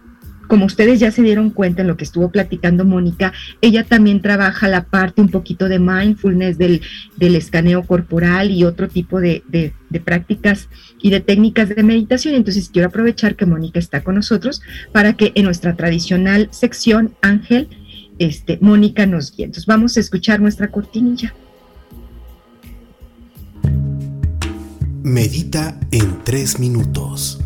[0.49, 4.67] como ustedes ya se dieron cuenta en lo que estuvo platicando Mónica, ella también trabaja
[4.67, 6.81] la parte un poquito de mindfulness del,
[7.21, 9.43] escaneo corporal y otro tipo de,
[10.05, 10.69] prácticas
[11.01, 12.35] y de técnicas de meditación.
[12.35, 17.69] Entonces quiero aprovechar que Mónica está con nosotros para que en nuestra tradicional sección Ángel,
[18.19, 19.45] este, Mónica nos guíe.
[19.45, 21.35] Entonces vamos a escuchar nuestra cortinilla.
[25.03, 27.39] Medita en tres minutos.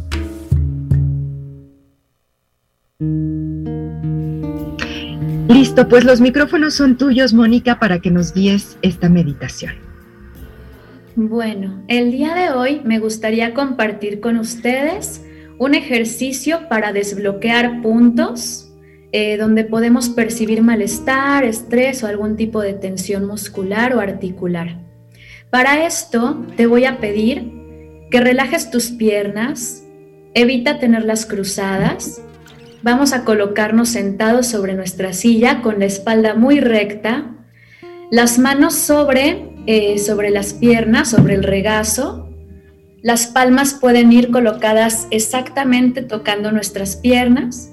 [5.48, 9.74] Listo, pues los micrófonos son tuyos, Mónica, para que nos guíes esta meditación.
[11.14, 15.22] Bueno, el día de hoy me gustaría compartir con ustedes
[15.58, 18.72] un ejercicio para desbloquear puntos
[19.12, 24.78] eh, donde podemos percibir malestar, estrés o algún tipo de tensión muscular o articular.
[25.50, 27.52] Para esto te voy a pedir
[28.10, 29.84] que relajes tus piernas,
[30.32, 32.22] evita tenerlas cruzadas
[32.82, 37.36] Vamos a colocarnos sentados sobre nuestra silla con la espalda muy recta,
[38.10, 42.28] las manos sobre, eh, sobre las piernas, sobre el regazo.
[43.00, 47.72] Las palmas pueden ir colocadas exactamente tocando nuestras piernas.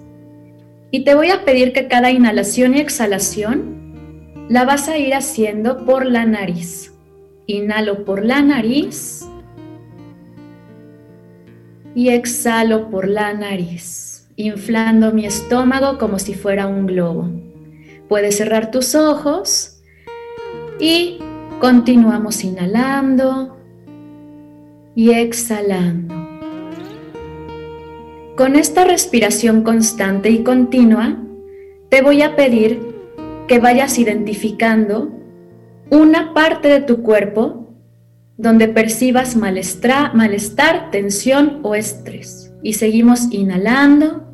[0.91, 5.85] Y te voy a pedir que cada inhalación y exhalación la vas a ir haciendo
[5.85, 6.93] por la nariz.
[7.47, 9.25] Inhalo por la nariz
[11.95, 14.08] y exhalo por la nariz
[14.39, 17.29] inflando mi estómago como si fuera un globo.
[18.07, 19.81] Puedes cerrar tus ojos
[20.79, 21.19] y
[21.59, 23.57] continuamos inhalando
[24.95, 26.15] y exhalando.
[28.37, 31.17] Con esta respiración constante y continua,
[31.89, 32.81] te voy a pedir
[33.49, 35.11] que vayas identificando
[35.89, 37.67] una parte de tu cuerpo
[38.37, 42.53] donde percibas malestar, malestar tensión o estrés.
[42.63, 44.28] Y seguimos inhalando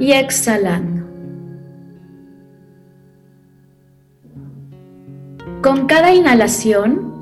[0.00, 1.06] y exhalando.
[5.62, 7.12] Con cada inhalación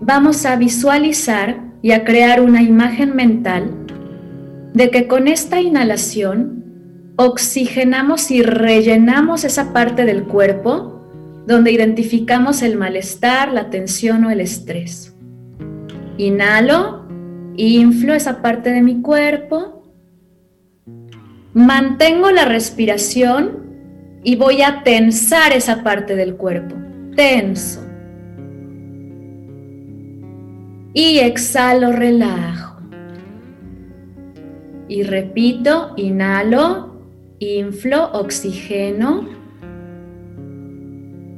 [0.00, 3.70] vamos a visualizar y a crear una imagen mental
[4.74, 6.64] de que con esta inhalación
[7.16, 11.00] oxigenamos y rellenamos esa parte del cuerpo
[11.46, 15.14] donde identificamos el malestar, la tensión o el estrés.
[16.16, 17.06] Inhalo,
[17.56, 19.77] inflo esa parte de mi cuerpo
[21.54, 23.68] Mantengo la respiración
[24.22, 26.76] y voy a tensar esa parte del cuerpo.
[27.16, 27.82] Tenso.
[30.92, 32.80] Y exhalo, relajo.
[34.88, 37.02] Y repito, inhalo,
[37.38, 39.28] inflo, oxígeno.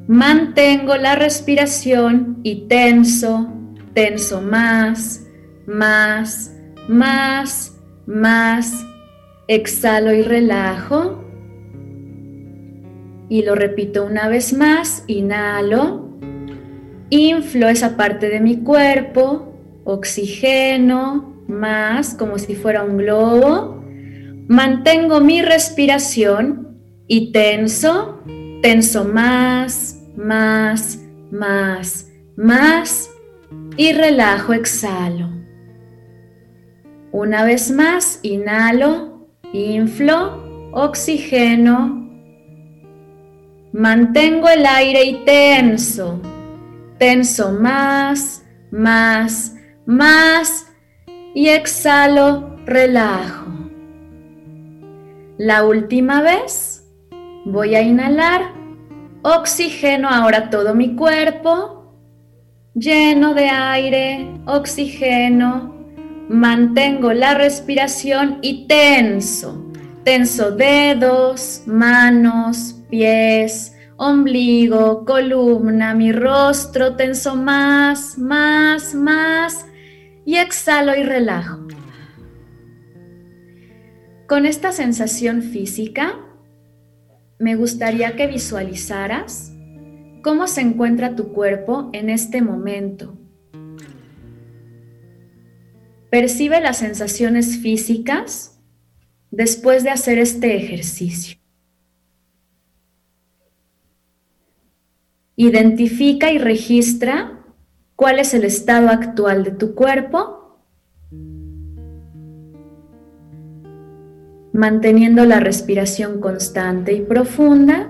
[0.08, 3.48] Mantengo la respiración y tenso,
[3.94, 5.24] tenso más,
[5.66, 6.52] más,
[6.88, 8.84] más, más
[9.50, 11.24] Exhalo y relajo.
[13.28, 15.02] Y lo repito una vez más.
[15.08, 16.08] Inhalo.
[17.10, 19.52] Inflo esa parte de mi cuerpo.
[19.82, 21.42] Oxigeno.
[21.48, 23.82] Más como si fuera un globo.
[24.46, 28.22] Mantengo mi respiración y tenso.
[28.62, 31.00] Tenso más, más,
[31.32, 33.10] más, más.
[33.76, 35.28] Y relajo, exhalo.
[37.10, 39.09] Una vez más, inhalo
[39.52, 42.08] Inflo, oxigeno.
[43.72, 46.20] Mantengo el aire y tenso.
[46.98, 50.66] Tenso más, más, más.
[51.34, 53.46] Y exhalo, relajo.
[55.38, 56.84] La última vez
[57.44, 58.52] voy a inhalar
[59.22, 61.94] oxigeno ahora todo mi cuerpo,
[62.74, 65.79] lleno de aire, oxigeno.
[66.30, 69.68] Mantengo la respiración y tenso.
[70.04, 79.66] Tenso dedos, manos, pies, ombligo, columna, mi rostro, tenso más, más, más.
[80.24, 81.66] Y exhalo y relajo.
[84.28, 86.14] Con esta sensación física,
[87.40, 89.50] me gustaría que visualizaras
[90.22, 93.19] cómo se encuentra tu cuerpo en este momento.
[96.10, 98.60] Percibe las sensaciones físicas
[99.30, 101.38] después de hacer este ejercicio.
[105.36, 107.40] Identifica y registra
[107.96, 110.40] cuál es el estado actual de tu cuerpo
[114.52, 117.88] manteniendo la respiración constante y profunda.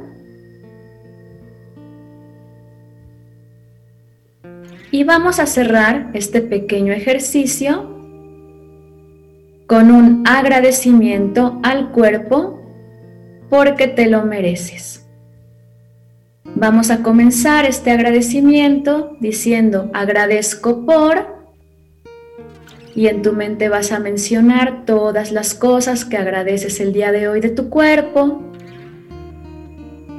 [4.93, 8.00] Y vamos a cerrar este pequeño ejercicio
[9.71, 12.59] con un agradecimiento al cuerpo
[13.49, 15.09] porque te lo mereces.
[16.57, 21.25] Vamos a comenzar este agradecimiento diciendo agradezco por
[22.97, 27.29] y en tu mente vas a mencionar todas las cosas que agradeces el día de
[27.29, 28.43] hoy de tu cuerpo.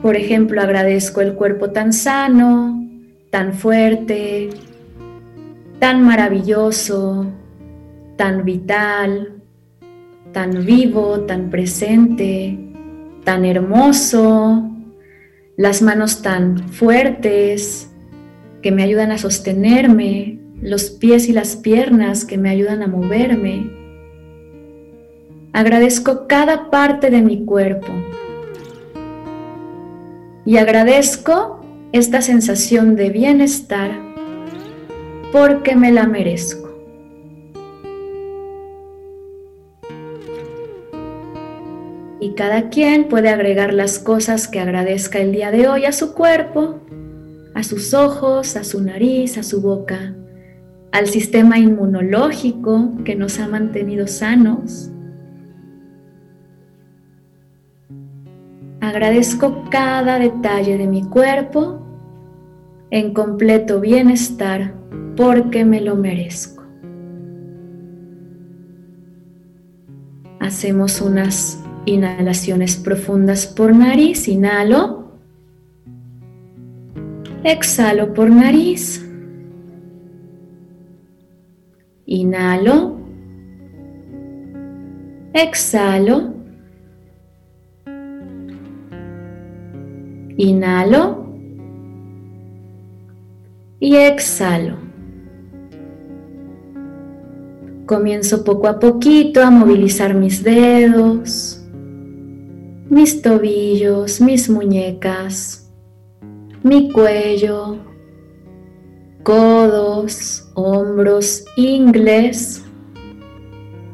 [0.02, 2.88] Por ejemplo, agradezco el cuerpo tan sano,
[3.30, 4.50] tan fuerte,
[5.80, 7.26] tan maravilloso,
[8.16, 9.41] tan vital,
[10.32, 12.58] tan vivo, tan presente,
[13.24, 14.70] tan hermoso,
[15.58, 17.92] las manos tan fuertes
[18.62, 23.70] que me ayudan a sostenerme, los pies y las piernas que me ayudan a moverme.
[25.54, 27.92] Agradezco cada parte de mi cuerpo
[30.46, 33.92] y agradezco esta sensación de bienestar
[35.32, 36.61] porque me la merezco.
[42.22, 46.14] Y cada quien puede agregar las cosas que agradezca el día de hoy a su
[46.14, 46.80] cuerpo,
[47.54, 50.16] a sus ojos, a su nariz, a su boca
[50.92, 54.92] al sistema inmunológico que nos ha mantenido sanos.
[58.82, 61.86] Agradezco cada detalle de mi cuerpo
[62.90, 64.74] en completo bienestar
[65.16, 66.64] porque me lo merezco.
[70.40, 75.02] Hacemos unas inhalaciones profundas por nariz, inhalo,
[77.44, 79.08] exhalo por nariz.
[82.12, 82.98] Inhalo.
[85.34, 86.34] Exhalo.
[90.36, 91.26] Inhalo.
[93.80, 94.76] Y exhalo.
[97.86, 101.61] Comienzo poco a poquito a movilizar mis dedos,
[102.92, 105.72] mis tobillos, mis muñecas,
[106.62, 107.78] mi cuello,
[109.24, 112.62] codos, hombros, ingles.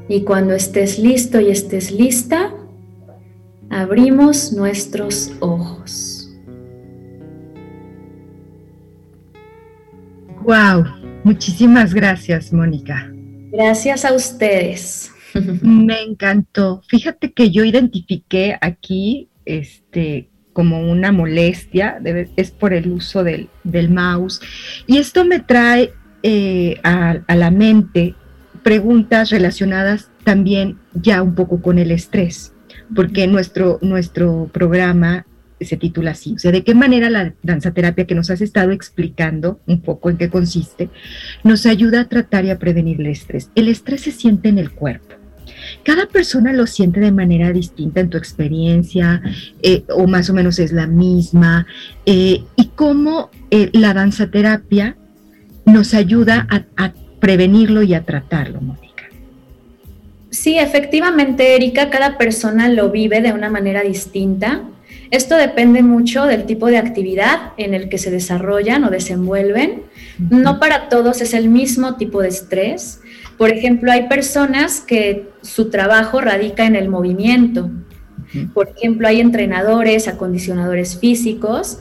[0.10, 2.52] Y cuando estés listo y estés lista,
[3.70, 6.36] abrimos nuestros ojos.
[10.42, 10.86] Wow,
[11.24, 13.12] muchísimas gracias, Mónica.
[13.52, 15.12] Gracias a ustedes.
[15.62, 16.82] Me encantó.
[16.88, 22.02] Fíjate que yo identifiqué aquí este como una molestia,
[22.36, 23.48] es por el uso del,
[23.92, 24.42] mouse.
[24.88, 28.16] Y esto me trae eh, a, la mente
[28.64, 32.56] preguntas relacionadas también ya un poco con el estrés,
[32.96, 35.28] porque nuestro, nuestro programa
[35.62, 39.60] se titula así, o sea, de qué manera la danzaterapia que nos has estado explicando
[39.68, 40.90] un poco en qué consiste,
[41.44, 43.52] nos ayuda a tratar y a prevenir el estrés.
[43.54, 45.17] El estrés se siente en el cuerpo
[45.84, 49.22] cada persona lo siente de manera distinta en tu experiencia
[49.62, 51.66] eh, o más o menos es la misma.
[52.06, 54.96] Eh, y cómo eh, la danzaterapia
[55.66, 59.06] nos ayuda a, prevenirlo y a tratarlo, Mónica.
[60.30, 64.62] Sí, efectivamente, Erika, cada persona lo vive de una manera distinta.
[65.10, 69.84] Esto depende mucho del tipo de actividad en el que se desarrollan o desenvuelven.
[70.20, 73.02] No para todos es el mismo tipo de estrés.
[73.38, 77.70] Por ejemplo, hay personas que su trabajo radica en el movimiento.
[78.54, 81.80] Por ejemplo, hay entrenadores, acondicionadores físicos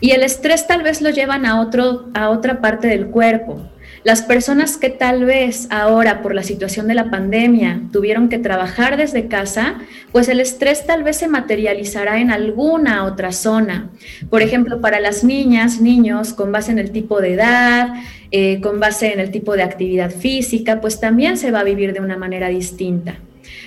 [0.00, 3.68] y el estrés tal vez lo llevan a, otro, a otra parte del cuerpo.
[4.04, 8.96] Las personas que tal vez ahora por la situación de la pandemia tuvieron que trabajar
[8.96, 9.76] desde casa,
[10.12, 13.90] pues el estrés tal vez se materializará en alguna otra zona.
[14.30, 17.88] Por ejemplo, para las niñas, niños, con base en el tipo de edad,
[18.30, 21.92] eh, con base en el tipo de actividad física, pues también se va a vivir
[21.92, 23.16] de una manera distinta.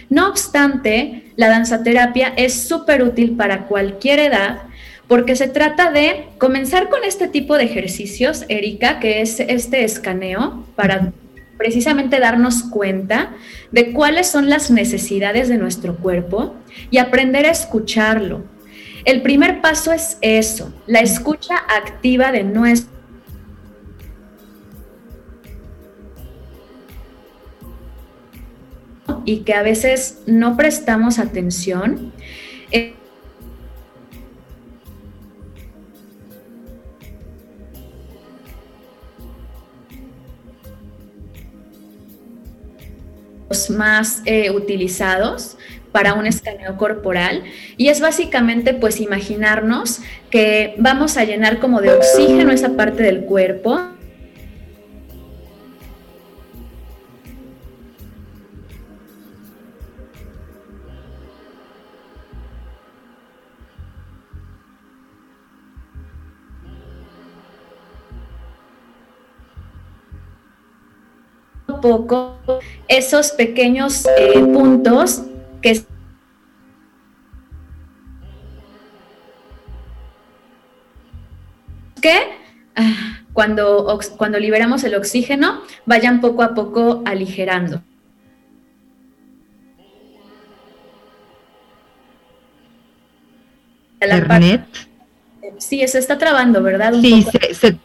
[0.09, 4.63] No obstante, la danzaterapia es súper útil para cualquier edad
[5.11, 10.65] porque se trata de comenzar con este tipo de ejercicios, Erika, que es este escaneo
[10.77, 11.11] para
[11.57, 13.33] precisamente darnos cuenta
[13.71, 16.55] de cuáles son las necesidades de nuestro cuerpo
[16.91, 18.45] y aprender a escucharlo.
[19.03, 22.93] El primer paso es eso, la escucha activa de nuestro
[29.25, 32.13] y que a veces no prestamos atención.
[43.69, 45.57] Más eh, utilizados
[45.91, 47.43] para un escaneo corporal.
[47.77, 49.99] Y es básicamente pues imaginarnos
[50.29, 53.79] que vamos a llenar como de oxígeno esa parte del cuerpo
[71.81, 72.37] poco
[72.87, 75.23] esos pequeños eh, puntos
[75.61, 75.83] que
[82.01, 82.17] que
[82.75, 87.83] ah, cuando, cuando liberamos el oxígeno vayan poco a poco aligerando.
[94.01, 94.65] Internet.
[95.59, 96.93] Sí, se está trabando, ¿verdad?
[96.99, 97.23] sí,
[97.53, 97.77] se,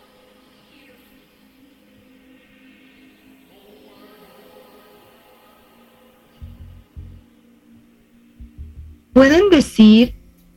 [9.17, 10.15] ¿Pueden decir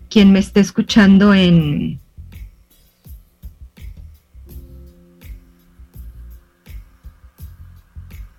[0.10, 1.97] quien me esté escuchando en...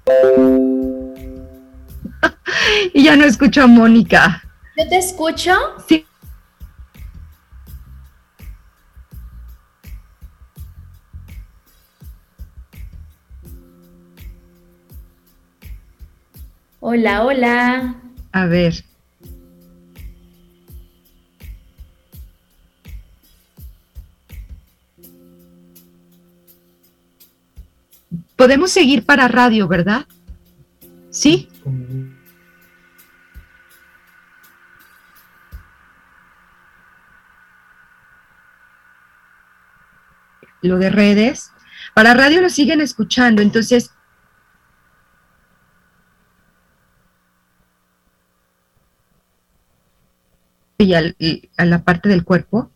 [2.93, 4.45] y ya no escucho a Mónica.
[4.77, 5.55] ¿Yo te escucho?
[5.89, 6.05] Sí.
[16.81, 17.95] Hola, hola.
[18.33, 18.89] A ver.
[28.41, 30.07] Podemos seguir para radio, ¿verdad?
[31.11, 31.51] Sí.
[40.62, 41.53] Lo de redes.
[41.93, 43.91] Para radio lo siguen escuchando, entonces
[50.78, 52.70] y a la parte del cuerpo.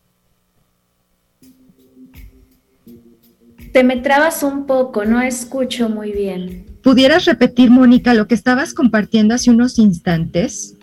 [3.74, 6.64] Te me trabas un poco, no escucho muy bien.
[6.80, 10.76] ¿Pudieras repetir, Mónica, lo que estabas compartiendo hace unos instantes?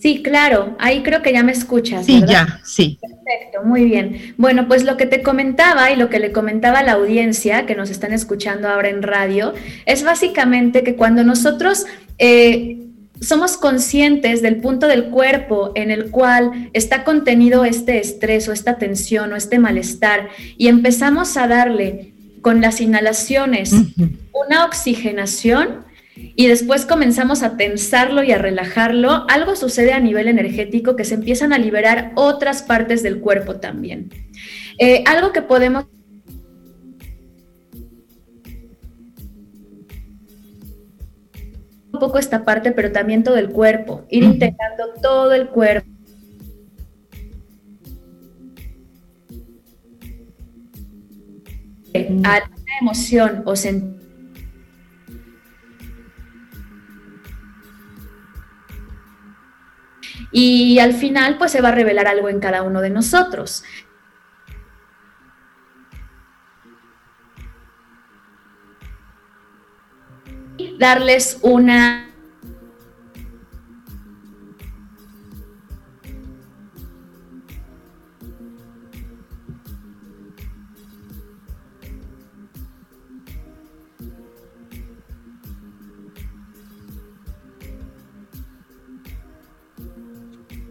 [0.00, 2.04] Sí, claro, ahí creo que ya me escuchas.
[2.06, 2.98] Sí, ya, sí.
[3.00, 4.34] Perfecto, muy bien.
[4.36, 7.76] Bueno, pues lo que te comentaba y lo que le comentaba a la audiencia que
[7.76, 9.54] nos están escuchando ahora en radio
[9.86, 11.86] es básicamente que cuando nosotros
[12.18, 12.80] eh,
[13.20, 18.76] somos conscientes del punto del cuerpo en el cual está contenido este estrés o esta
[18.76, 22.13] tensión o este malestar y empezamos a darle
[22.44, 23.72] con las inhalaciones
[24.34, 30.94] una oxigenación y después comenzamos a tensarlo y a relajarlo, algo sucede a nivel energético
[30.94, 34.10] que se empiezan a liberar otras partes del cuerpo también.
[34.78, 35.86] Eh, algo que podemos
[41.92, 45.93] un poco esta parte, pero también todo el cuerpo, ir integrando todo el cuerpo
[51.94, 54.04] a alguna emoción o sentimiento
[60.36, 63.62] y al final pues se va a revelar algo en cada uno de nosotros.
[70.76, 72.13] Darles una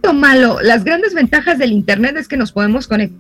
[0.04, 0.60] lo malo.
[0.62, 3.20] Las grandes ventajas del Internet es que nos podemos conectar.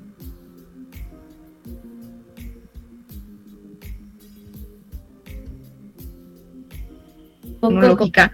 [7.61, 8.31] Tecnológica,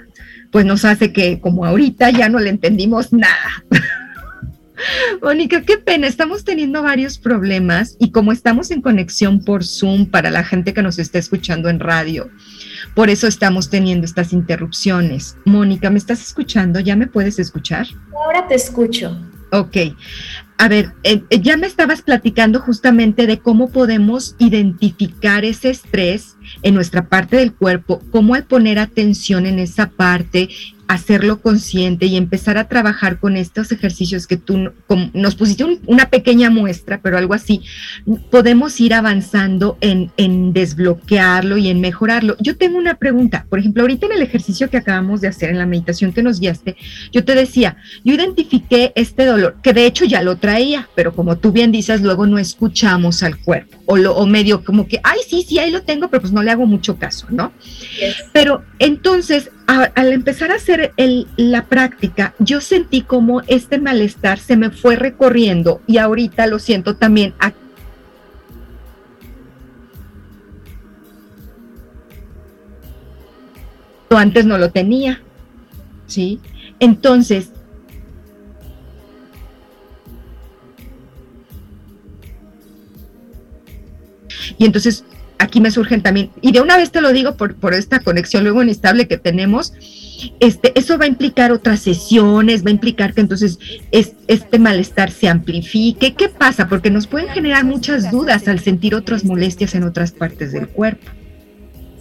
[0.52, 3.64] pues nos hace que como ahorita ya no le entendimos nada.
[5.22, 10.32] Mónica, qué pena, estamos teniendo varios problemas y como estamos en conexión por Zoom para
[10.32, 12.30] la gente que nos está escuchando en radio,
[12.96, 15.38] por eso estamos teniendo estas interrupciones.
[15.46, 16.80] Mónica, ¿me estás escuchando?
[16.80, 17.88] ¿Ya me puedes escuchar?
[18.14, 19.18] Ahora te escucho.
[19.52, 19.78] Ok.
[20.58, 26.36] A ver, eh, eh, ya me estabas platicando justamente de cómo podemos identificar ese estrés
[26.64, 30.50] en nuestra parte del cuerpo, cómo al poner atención en esa parte
[30.90, 34.72] hacerlo consciente y empezar a trabajar con estos ejercicios que tú
[35.14, 37.62] nos pusiste una pequeña muestra, pero algo así,
[38.32, 42.36] podemos ir avanzando en, en, desbloquearlo y en mejorarlo.
[42.40, 45.60] Yo tengo una pregunta, por ejemplo, ahorita en el ejercicio que acabamos de hacer, en
[45.60, 46.76] la meditación que nos guiaste,
[47.12, 51.38] yo te decía, yo identifiqué este dolor, que de hecho ya lo traía, pero como
[51.38, 55.18] tú bien dices, luego no escuchamos al cuerpo, o, lo, o medio como que, ay,
[55.28, 57.52] sí, sí, ahí lo tengo, pero pues no le hago mucho caso, ¿no?
[58.32, 60.94] Pero entonces, al empezar a hacer
[61.38, 66.98] la práctica, yo sentí como este malestar se me fue recorriendo y ahorita lo siento
[66.98, 67.34] también
[74.10, 75.22] antes no lo tenía,
[76.06, 76.40] ¿sí?
[76.80, 77.52] Entonces,
[84.58, 85.04] y entonces
[85.38, 88.43] aquí me surgen también, y de una vez te lo digo por, por esta conexión
[88.43, 89.74] luego inestable que tenemos,
[90.39, 93.58] este, eso va a implicar otras sesiones, va a implicar que entonces
[93.91, 96.14] este malestar se amplifique.
[96.14, 96.68] ¿Qué pasa?
[96.68, 101.10] Porque nos pueden generar muchas dudas al sentir otras molestias en otras partes del cuerpo.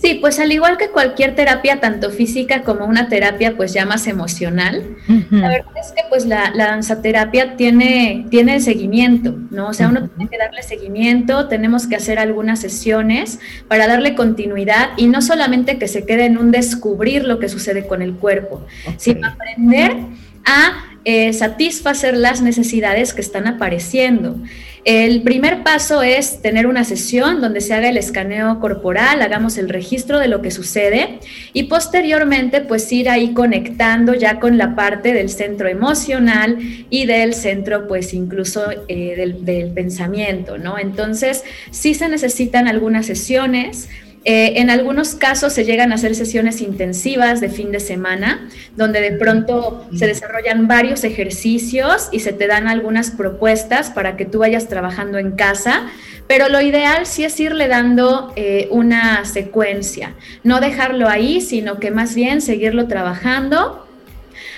[0.00, 4.06] Sí, pues al igual que cualquier terapia, tanto física como una terapia pues ya más
[4.06, 4.96] emocional,
[5.30, 9.68] la verdad es que pues la, la danzaterapia tiene, tiene seguimiento, ¿no?
[9.68, 14.90] O sea, uno tiene que darle seguimiento, tenemos que hacer algunas sesiones para darle continuidad
[14.96, 18.64] y no solamente que se quede en un descubrir lo que sucede con el cuerpo,
[18.98, 19.96] sino aprender
[20.44, 24.36] a eh, satisfacer las necesidades que están apareciendo.
[24.84, 29.70] El primer paso es tener una sesión donde se haga el escaneo corporal, hagamos el
[29.70, 31.18] registro de lo que sucede
[31.54, 36.58] y posteriormente pues ir ahí conectando ya con la parte del centro emocional
[36.90, 40.78] y del centro pues incluso eh, del, del pensamiento, ¿no?
[40.78, 43.88] Entonces sí se necesitan algunas sesiones.
[44.30, 49.00] Eh, en algunos casos se llegan a hacer sesiones intensivas de fin de semana, donde
[49.00, 54.40] de pronto se desarrollan varios ejercicios y se te dan algunas propuestas para que tú
[54.40, 55.86] vayas trabajando en casa,
[56.26, 60.14] pero lo ideal sí es irle dando eh, una secuencia,
[60.44, 63.87] no dejarlo ahí, sino que más bien seguirlo trabajando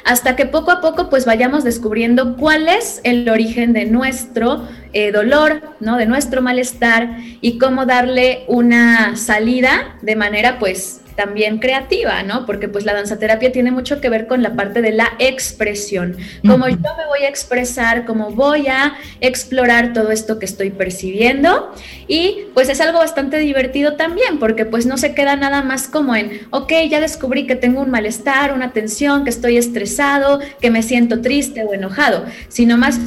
[0.05, 5.12] hasta que poco a poco pues vayamos descubriendo cuál es el origen de nuestro eh,
[5.12, 5.96] dolor, ¿no?
[5.96, 12.47] De nuestro malestar y cómo darle una salida de manera pues también creativa, ¿no?
[12.47, 16.69] Porque pues la danzaterapia tiene mucho que ver con la parte de la expresión, cómo
[16.69, 21.73] yo me voy a expresar, cómo voy a explorar todo esto que estoy percibiendo.
[22.09, 26.17] Y pues es algo bastante divertido también porque pues no se queda nada más como
[26.17, 30.83] en, ok, ya descubrí que tengo un malestar, una tensión, que estoy estresado, que me
[30.83, 32.99] siento triste o enojado, sino más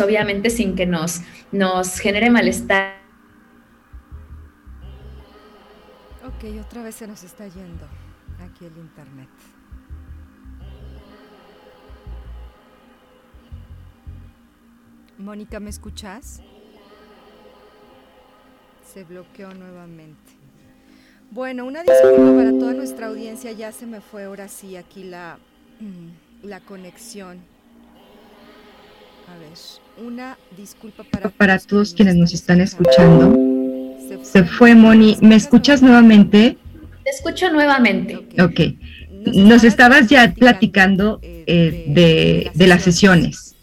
[0.00, 1.20] obviamente sin que nos,
[1.52, 2.98] nos genere malestar.
[6.26, 7.86] Ok, otra vez se nos está yendo
[8.40, 9.28] aquí el internet.
[15.18, 16.40] Mónica, ¿me escuchas?
[18.84, 20.32] Se bloqueó nuevamente.
[21.30, 25.38] Bueno, una disculpa para toda nuestra audiencia, ya se me fue ahora sí aquí la,
[26.42, 27.40] la conexión.
[29.28, 33.36] A ver, una disculpa para, para todos quienes nos están escuchando.
[34.22, 35.16] Se fue Moni.
[35.20, 36.56] ¿Me escuchas nuevamente?
[37.04, 38.16] Te escucho nuevamente.
[38.40, 38.60] Ok.
[39.34, 43.54] Nos estabas ya platicando eh, de, de las sesiones.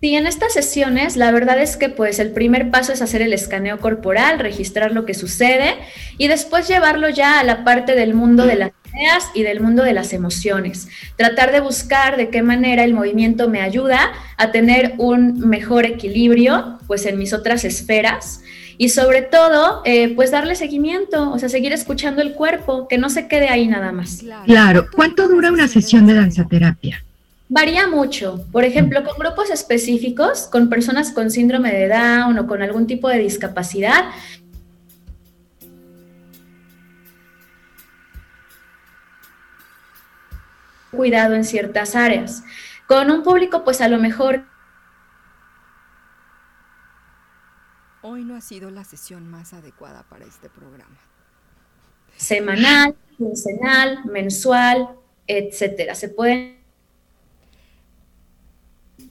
[0.00, 3.32] Sí, en estas sesiones la verdad es que pues el primer paso es hacer el
[3.32, 5.74] escaneo corporal, registrar lo que sucede
[6.18, 9.82] y después llevarlo ya a la parte del mundo de las ideas y del mundo
[9.82, 10.88] de las emociones.
[11.16, 16.78] Tratar de buscar de qué manera el movimiento me ayuda a tener un mejor equilibrio
[16.86, 18.42] pues en mis otras esferas
[18.78, 23.10] y sobre todo eh, pues darle seguimiento, o sea, seguir escuchando el cuerpo, que no
[23.10, 24.22] se quede ahí nada más.
[24.46, 27.04] Claro, ¿cuánto dura una sesión de danzaterapia?
[27.48, 28.44] Varía mucho.
[28.52, 33.08] Por ejemplo, con grupos específicos, con personas con síndrome de Down o con algún tipo
[33.08, 34.04] de discapacidad,
[40.90, 42.42] cuidado en ciertas áreas.
[42.86, 44.44] Con un público, pues a lo mejor...
[48.02, 50.96] Hoy no ha sido la sesión más adecuada para este programa.
[52.16, 54.88] Semanal, quincenal, mensual,
[55.26, 55.94] etcétera.
[55.94, 56.57] Se pueden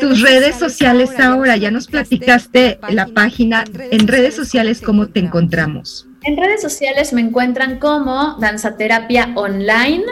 [0.00, 6.06] tus redes, sociales, ahora, ya nos platicaste la página, en redes sociales, ¿cómo te encontramos?
[6.24, 10.04] En redes sociales me encuentran como Danzaterapia Online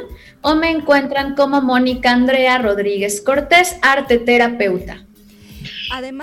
[0.43, 5.05] o me encuentran como Mónica Andrea Rodríguez Cortés, arte terapeuta.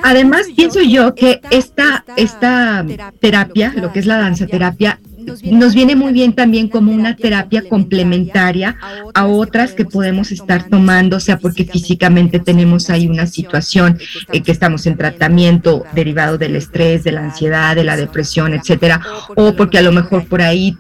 [0.04, 2.86] Además, pienso yo que esta, esta
[3.20, 5.00] terapia, lo que es la danza terapia,
[5.44, 8.78] nos viene muy bien también como una terapia complementaria
[9.14, 14.00] a otras que podemos estar tomando, sea porque físicamente tenemos ahí una situación
[14.32, 19.02] eh, que estamos en tratamiento derivado del estrés, de la ansiedad, de la depresión, etcétera,
[19.36, 20.78] o porque a lo mejor por ahí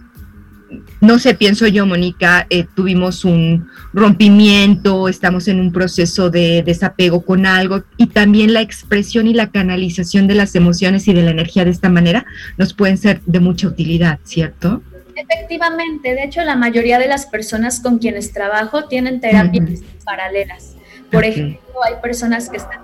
[1.02, 7.24] no sé, pienso yo, Mónica, eh, tuvimos un rompimiento, estamos en un proceso de desapego
[7.24, 11.32] con algo y también la expresión y la canalización de las emociones y de la
[11.32, 12.26] energía de esta manera
[12.58, 14.82] nos pueden ser de mucha utilidad, ¿cierto?
[15.16, 20.76] Efectivamente, de hecho la mayoría de las personas con quienes trabajo tienen terapias paralelas.
[21.12, 22.80] Por ejemplo, hay personas que están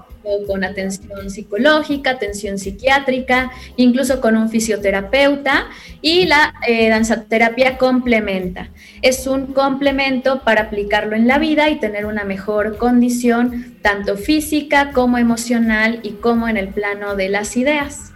[0.48, 5.68] con atención psicológica, atención psiquiátrica, incluso con un fisioterapeuta
[6.02, 8.70] y la eh, danzaterapia complementa.
[9.02, 14.92] Es un complemento para aplicarlo en la vida y tener una mejor condición tanto física
[14.92, 18.12] como emocional y como en el plano de las ideas.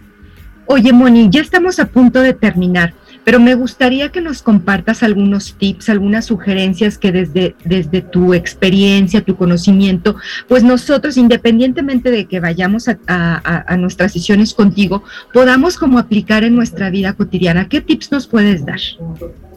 [0.66, 2.94] Oye, Moni, ya estamos a punto de terminar
[3.24, 9.22] pero me gustaría que nos compartas algunos tips, algunas sugerencias que desde, desde tu experiencia,
[9.22, 10.16] tu conocimiento,
[10.46, 15.02] pues nosotros, independientemente de que vayamos a, a, nuestras sesiones contigo,
[15.32, 17.68] podamos como aplicar en nuestra vida cotidiana.
[17.68, 18.80] ¿Qué tips nos puedes dar?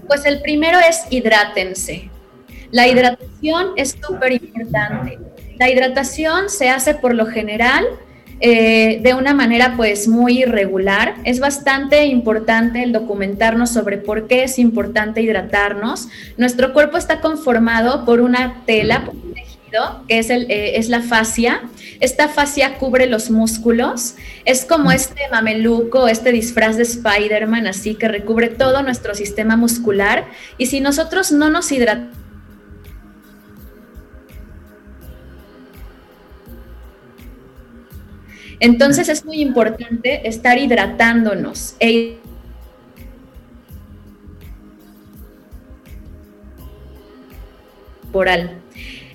[0.07, 2.09] Pues el primero es hidrátense.
[2.72, 5.20] La hidratación es súper importante.
[5.59, 7.86] La hidratación se hace por lo general
[8.39, 11.15] eh, de una manera pues muy irregular.
[11.23, 16.07] Es bastante importante el documentarnos sobre por qué es importante hidratarnos.
[16.38, 20.89] Nuestro cuerpo está conformado por una tela, por un tejido, que es, el, eh, es
[20.89, 21.61] la fascia.
[21.99, 24.15] Esta fascia cubre los músculos.
[24.45, 30.25] Es como este mameluco, este disfraz de Spider-Man, así que recubre todo nuestro sistema muscular.
[30.59, 32.16] Y si nosotros no nos hidratamos,
[38.60, 42.18] Entonces es muy importante estar hidratándonos e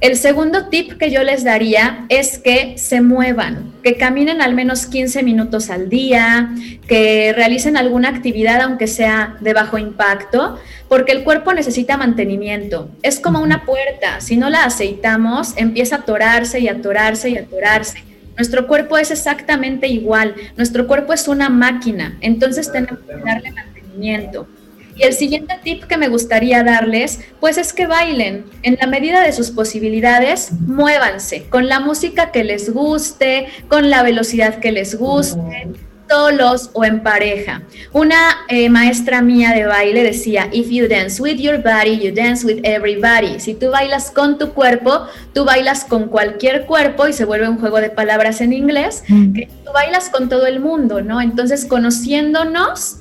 [0.00, 4.86] El segundo tip que yo les daría es que se muevan, que caminen al menos
[4.86, 6.50] 15 minutos al día,
[6.88, 12.90] que realicen alguna actividad aunque sea de bajo impacto, porque el cuerpo necesita mantenimiento.
[13.02, 18.11] Es como una puerta, si no la aceitamos, empieza a atorarse y atorarse y atorarse.
[18.36, 24.48] Nuestro cuerpo es exactamente igual, nuestro cuerpo es una máquina, entonces tenemos que darle mantenimiento.
[24.96, 28.44] Y el siguiente tip que me gustaría darles, pues es que bailen.
[28.62, 34.02] En la medida de sus posibilidades, muévanse con la música que les guste, con la
[34.02, 35.68] velocidad que les guste.
[36.12, 37.62] Solos o en pareja.
[37.92, 42.44] Una eh, maestra mía de baile decía, if you dance with your body, you dance
[42.46, 43.40] with everybody.
[43.40, 47.58] Si tú bailas con tu cuerpo, tú bailas con cualquier cuerpo y se vuelve un
[47.58, 49.32] juego de palabras en inglés, mm.
[49.32, 51.22] que tú bailas con todo el mundo, ¿no?
[51.22, 52.98] Entonces, conociéndonos,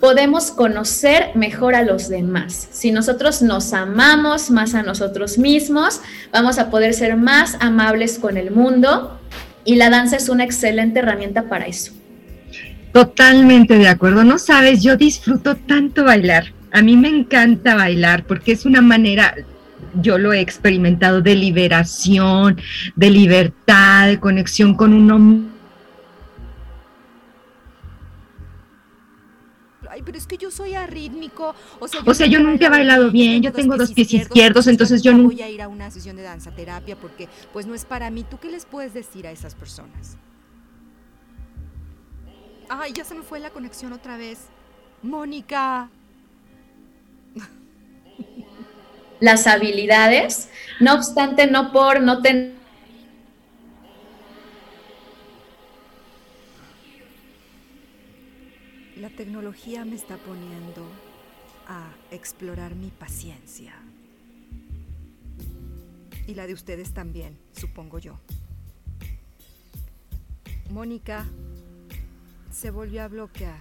[0.00, 2.68] podemos conocer mejor a los demás.
[2.70, 6.00] Si nosotros nos amamos más a nosotros mismos,
[6.32, 9.18] vamos a poder ser más amables con el mundo
[9.66, 11.92] y la danza es una excelente herramienta para eso.
[12.94, 14.22] Totalmente de acuerdo.
[14.22, 16.52] No sabes, yo disfruto tanto bailar.
[16.70, 19.34] A mí me encanta bailar porque es una manera,
[20.00, 22.56] yo lo he experimentado, de liberación,
[22.94, 25.50] de libertad, de conexión con uno
[30.04, 31.54] pero es que yo soy arrítmico.
[31.78, 34.66] O sea, yo, o sea, yo nunca he bailado bien, yo tengo dos pies izquierdos,
[34.66, 37.74] entonces yo no voy a ir a una sesión de danza terapia porque pues no
[37.74, 38.24] es para mí.
[38.28, 40.18] ¿Tú qué les puedes decir a esas personas?
[42.68, 44.48] Ay, ya se me fue la conexión otra vez.
[45.02, 45.90] Mónica.
[49.20, 50.48] Las habilidades,
[50.80, 52.54] no obstante, no por no tener
[59.04, 60.88] La tecnología me está poniendo
[61.66, 63.74] a explorar mi paciencia.
[66.26, 68.18] Y la de ustedes también, supongo yo.
[70.70, 71.26] Mónica
[72.54, 73.56] se volvió a bloquear.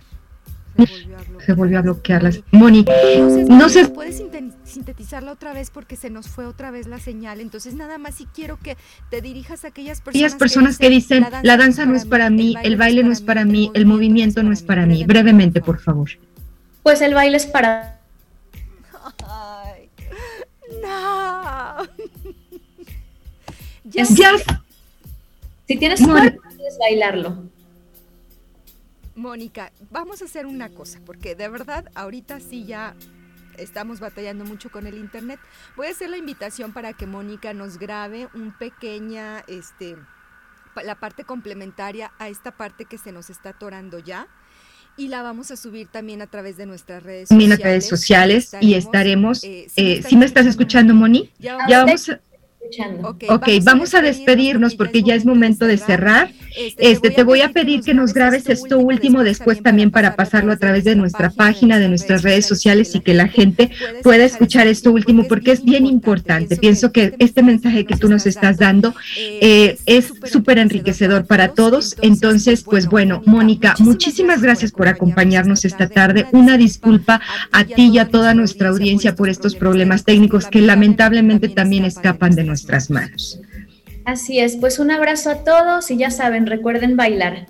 [1.46, 2.24] Se volvió a bloquear.
[2.24, 2.42] las.
[2.52, 2.86] Moni,
[3.48, 3.88] no sé.
[3.90, 4.24] Puedes
[4.64, 7.42] sintetizarla otra vez porque se nos fue otra vez la señal.
[7.42, 8.76] Entonces, nada más si quiero que
[9.12, 12.56] te dirijas a aquellas personas, aquellas personas que dicen: La danza, no es para mí,
[12.64, 15.04] el baile no es para mí, el movimiento no es para mí.
[15.06, 16.10] Brevemente, por favor.
[16.82, 18.00] Pues el baile es para.
[19.28, 19.90] Ay,
[20.82, 21.84] no.
[23.86, 24.06] ya.
[24.06, 27.53] Si tienes suerte, puedes bailarlo.
[29.16, 32.96] Mónica, vamos a hacer una cosa, porque de verdad ahorita sí ya
[33.58, 35.40] estamos batallando mucho con el internet.
[35.76, 39.96] Voy a hacer la invitación para que Mónica nos grabe un pequeña, este,
[40.84, 44.28] la parte complementaria a esta parte que se nos está atorando ya.
[44.96, 47.60] Y la vamos a subir también a través de nuestras redes sociales.
[47.60, 52.20] Redes sociales y estaremos, eh, si, me, me estás escuchando, Moni, ya vamos a
[53.30, 56.32] Ok, vamos, a despedirnos porque ya es momento de cerrar.
[56.56, 60.52] Este, este te voy a pedir que nos grabes esto último después también para pasarlo
[60.52, 63.72] a través de nuestra página, de nuestras redes sociales y que la gente
[64.04, 66.58] pueda escuchar esto último porque es bien importante.
[66.58, 71.96] Pienso que este mensaje que tú nos estás dando eh, es súper enriquecedor para todos.
[72.02, 76.28] Entonces, pues bueno, Mónica, muchísimas gracias por acompañarnos esta tarde.
[76.32, 81.50] Una disculpa a ti y a toda nuestra audiencia por estos problemas técnicos que lamentablemente
[81.50, 83.40] también escapan de nuestras manos.
[84.06, 87.48] Así es, pues un abrazo a todos y ya saben, recuerden bailar.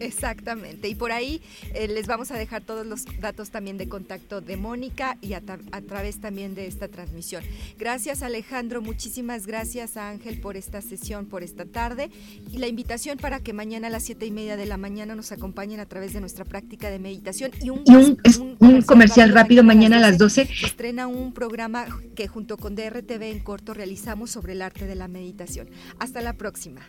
[0.00, 0.88] Exactamente.
[0.88, 1.42] Y por ahí
[1.74, 5.42] eh, les vamos a dejar todos los datos también de contacto de Mónica y a,
[5.42, 7.44] través también de esta transmisión.
[7.78, 12.10] Gracias Alejandro, muchísimas gracias a Ángel por esta sesión, por esta tarde.
[12.50, 15.32] Y la invitación para que mañana a las siete y media de la mañana nos
[15.32, 17.50] acompañen a través de nuestra práctica de meditación.
[17.60, 20.48] Y un, comercial, rápido mañana a las 12.
[20.64, 21.86] Estrena un programa
[22.16, 25.68] que junto con DRTV en corto realizamos sobre el arte de la meditación.
[25.98, 26.80] Hasta la próxima.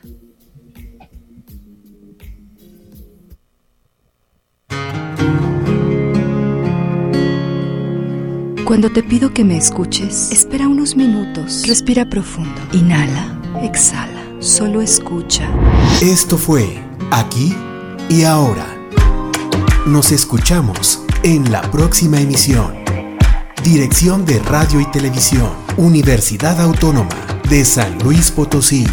[8.72, 15.49] Cuando te pido que me escuches, espera unos minutos, respira profundo, inhala, exhala, solo escucha.
[16.01, 17.53] Esto fue Aquí
[18.09, 18.65] y Ahora.
[19.86, 22.74] Nos escuchamos en la próxima emisión.
[23.61, 27.09] Dirección de Radio y Televisión, Universidad Autónoma
[27.49, 28.88] de San Luis Potosí.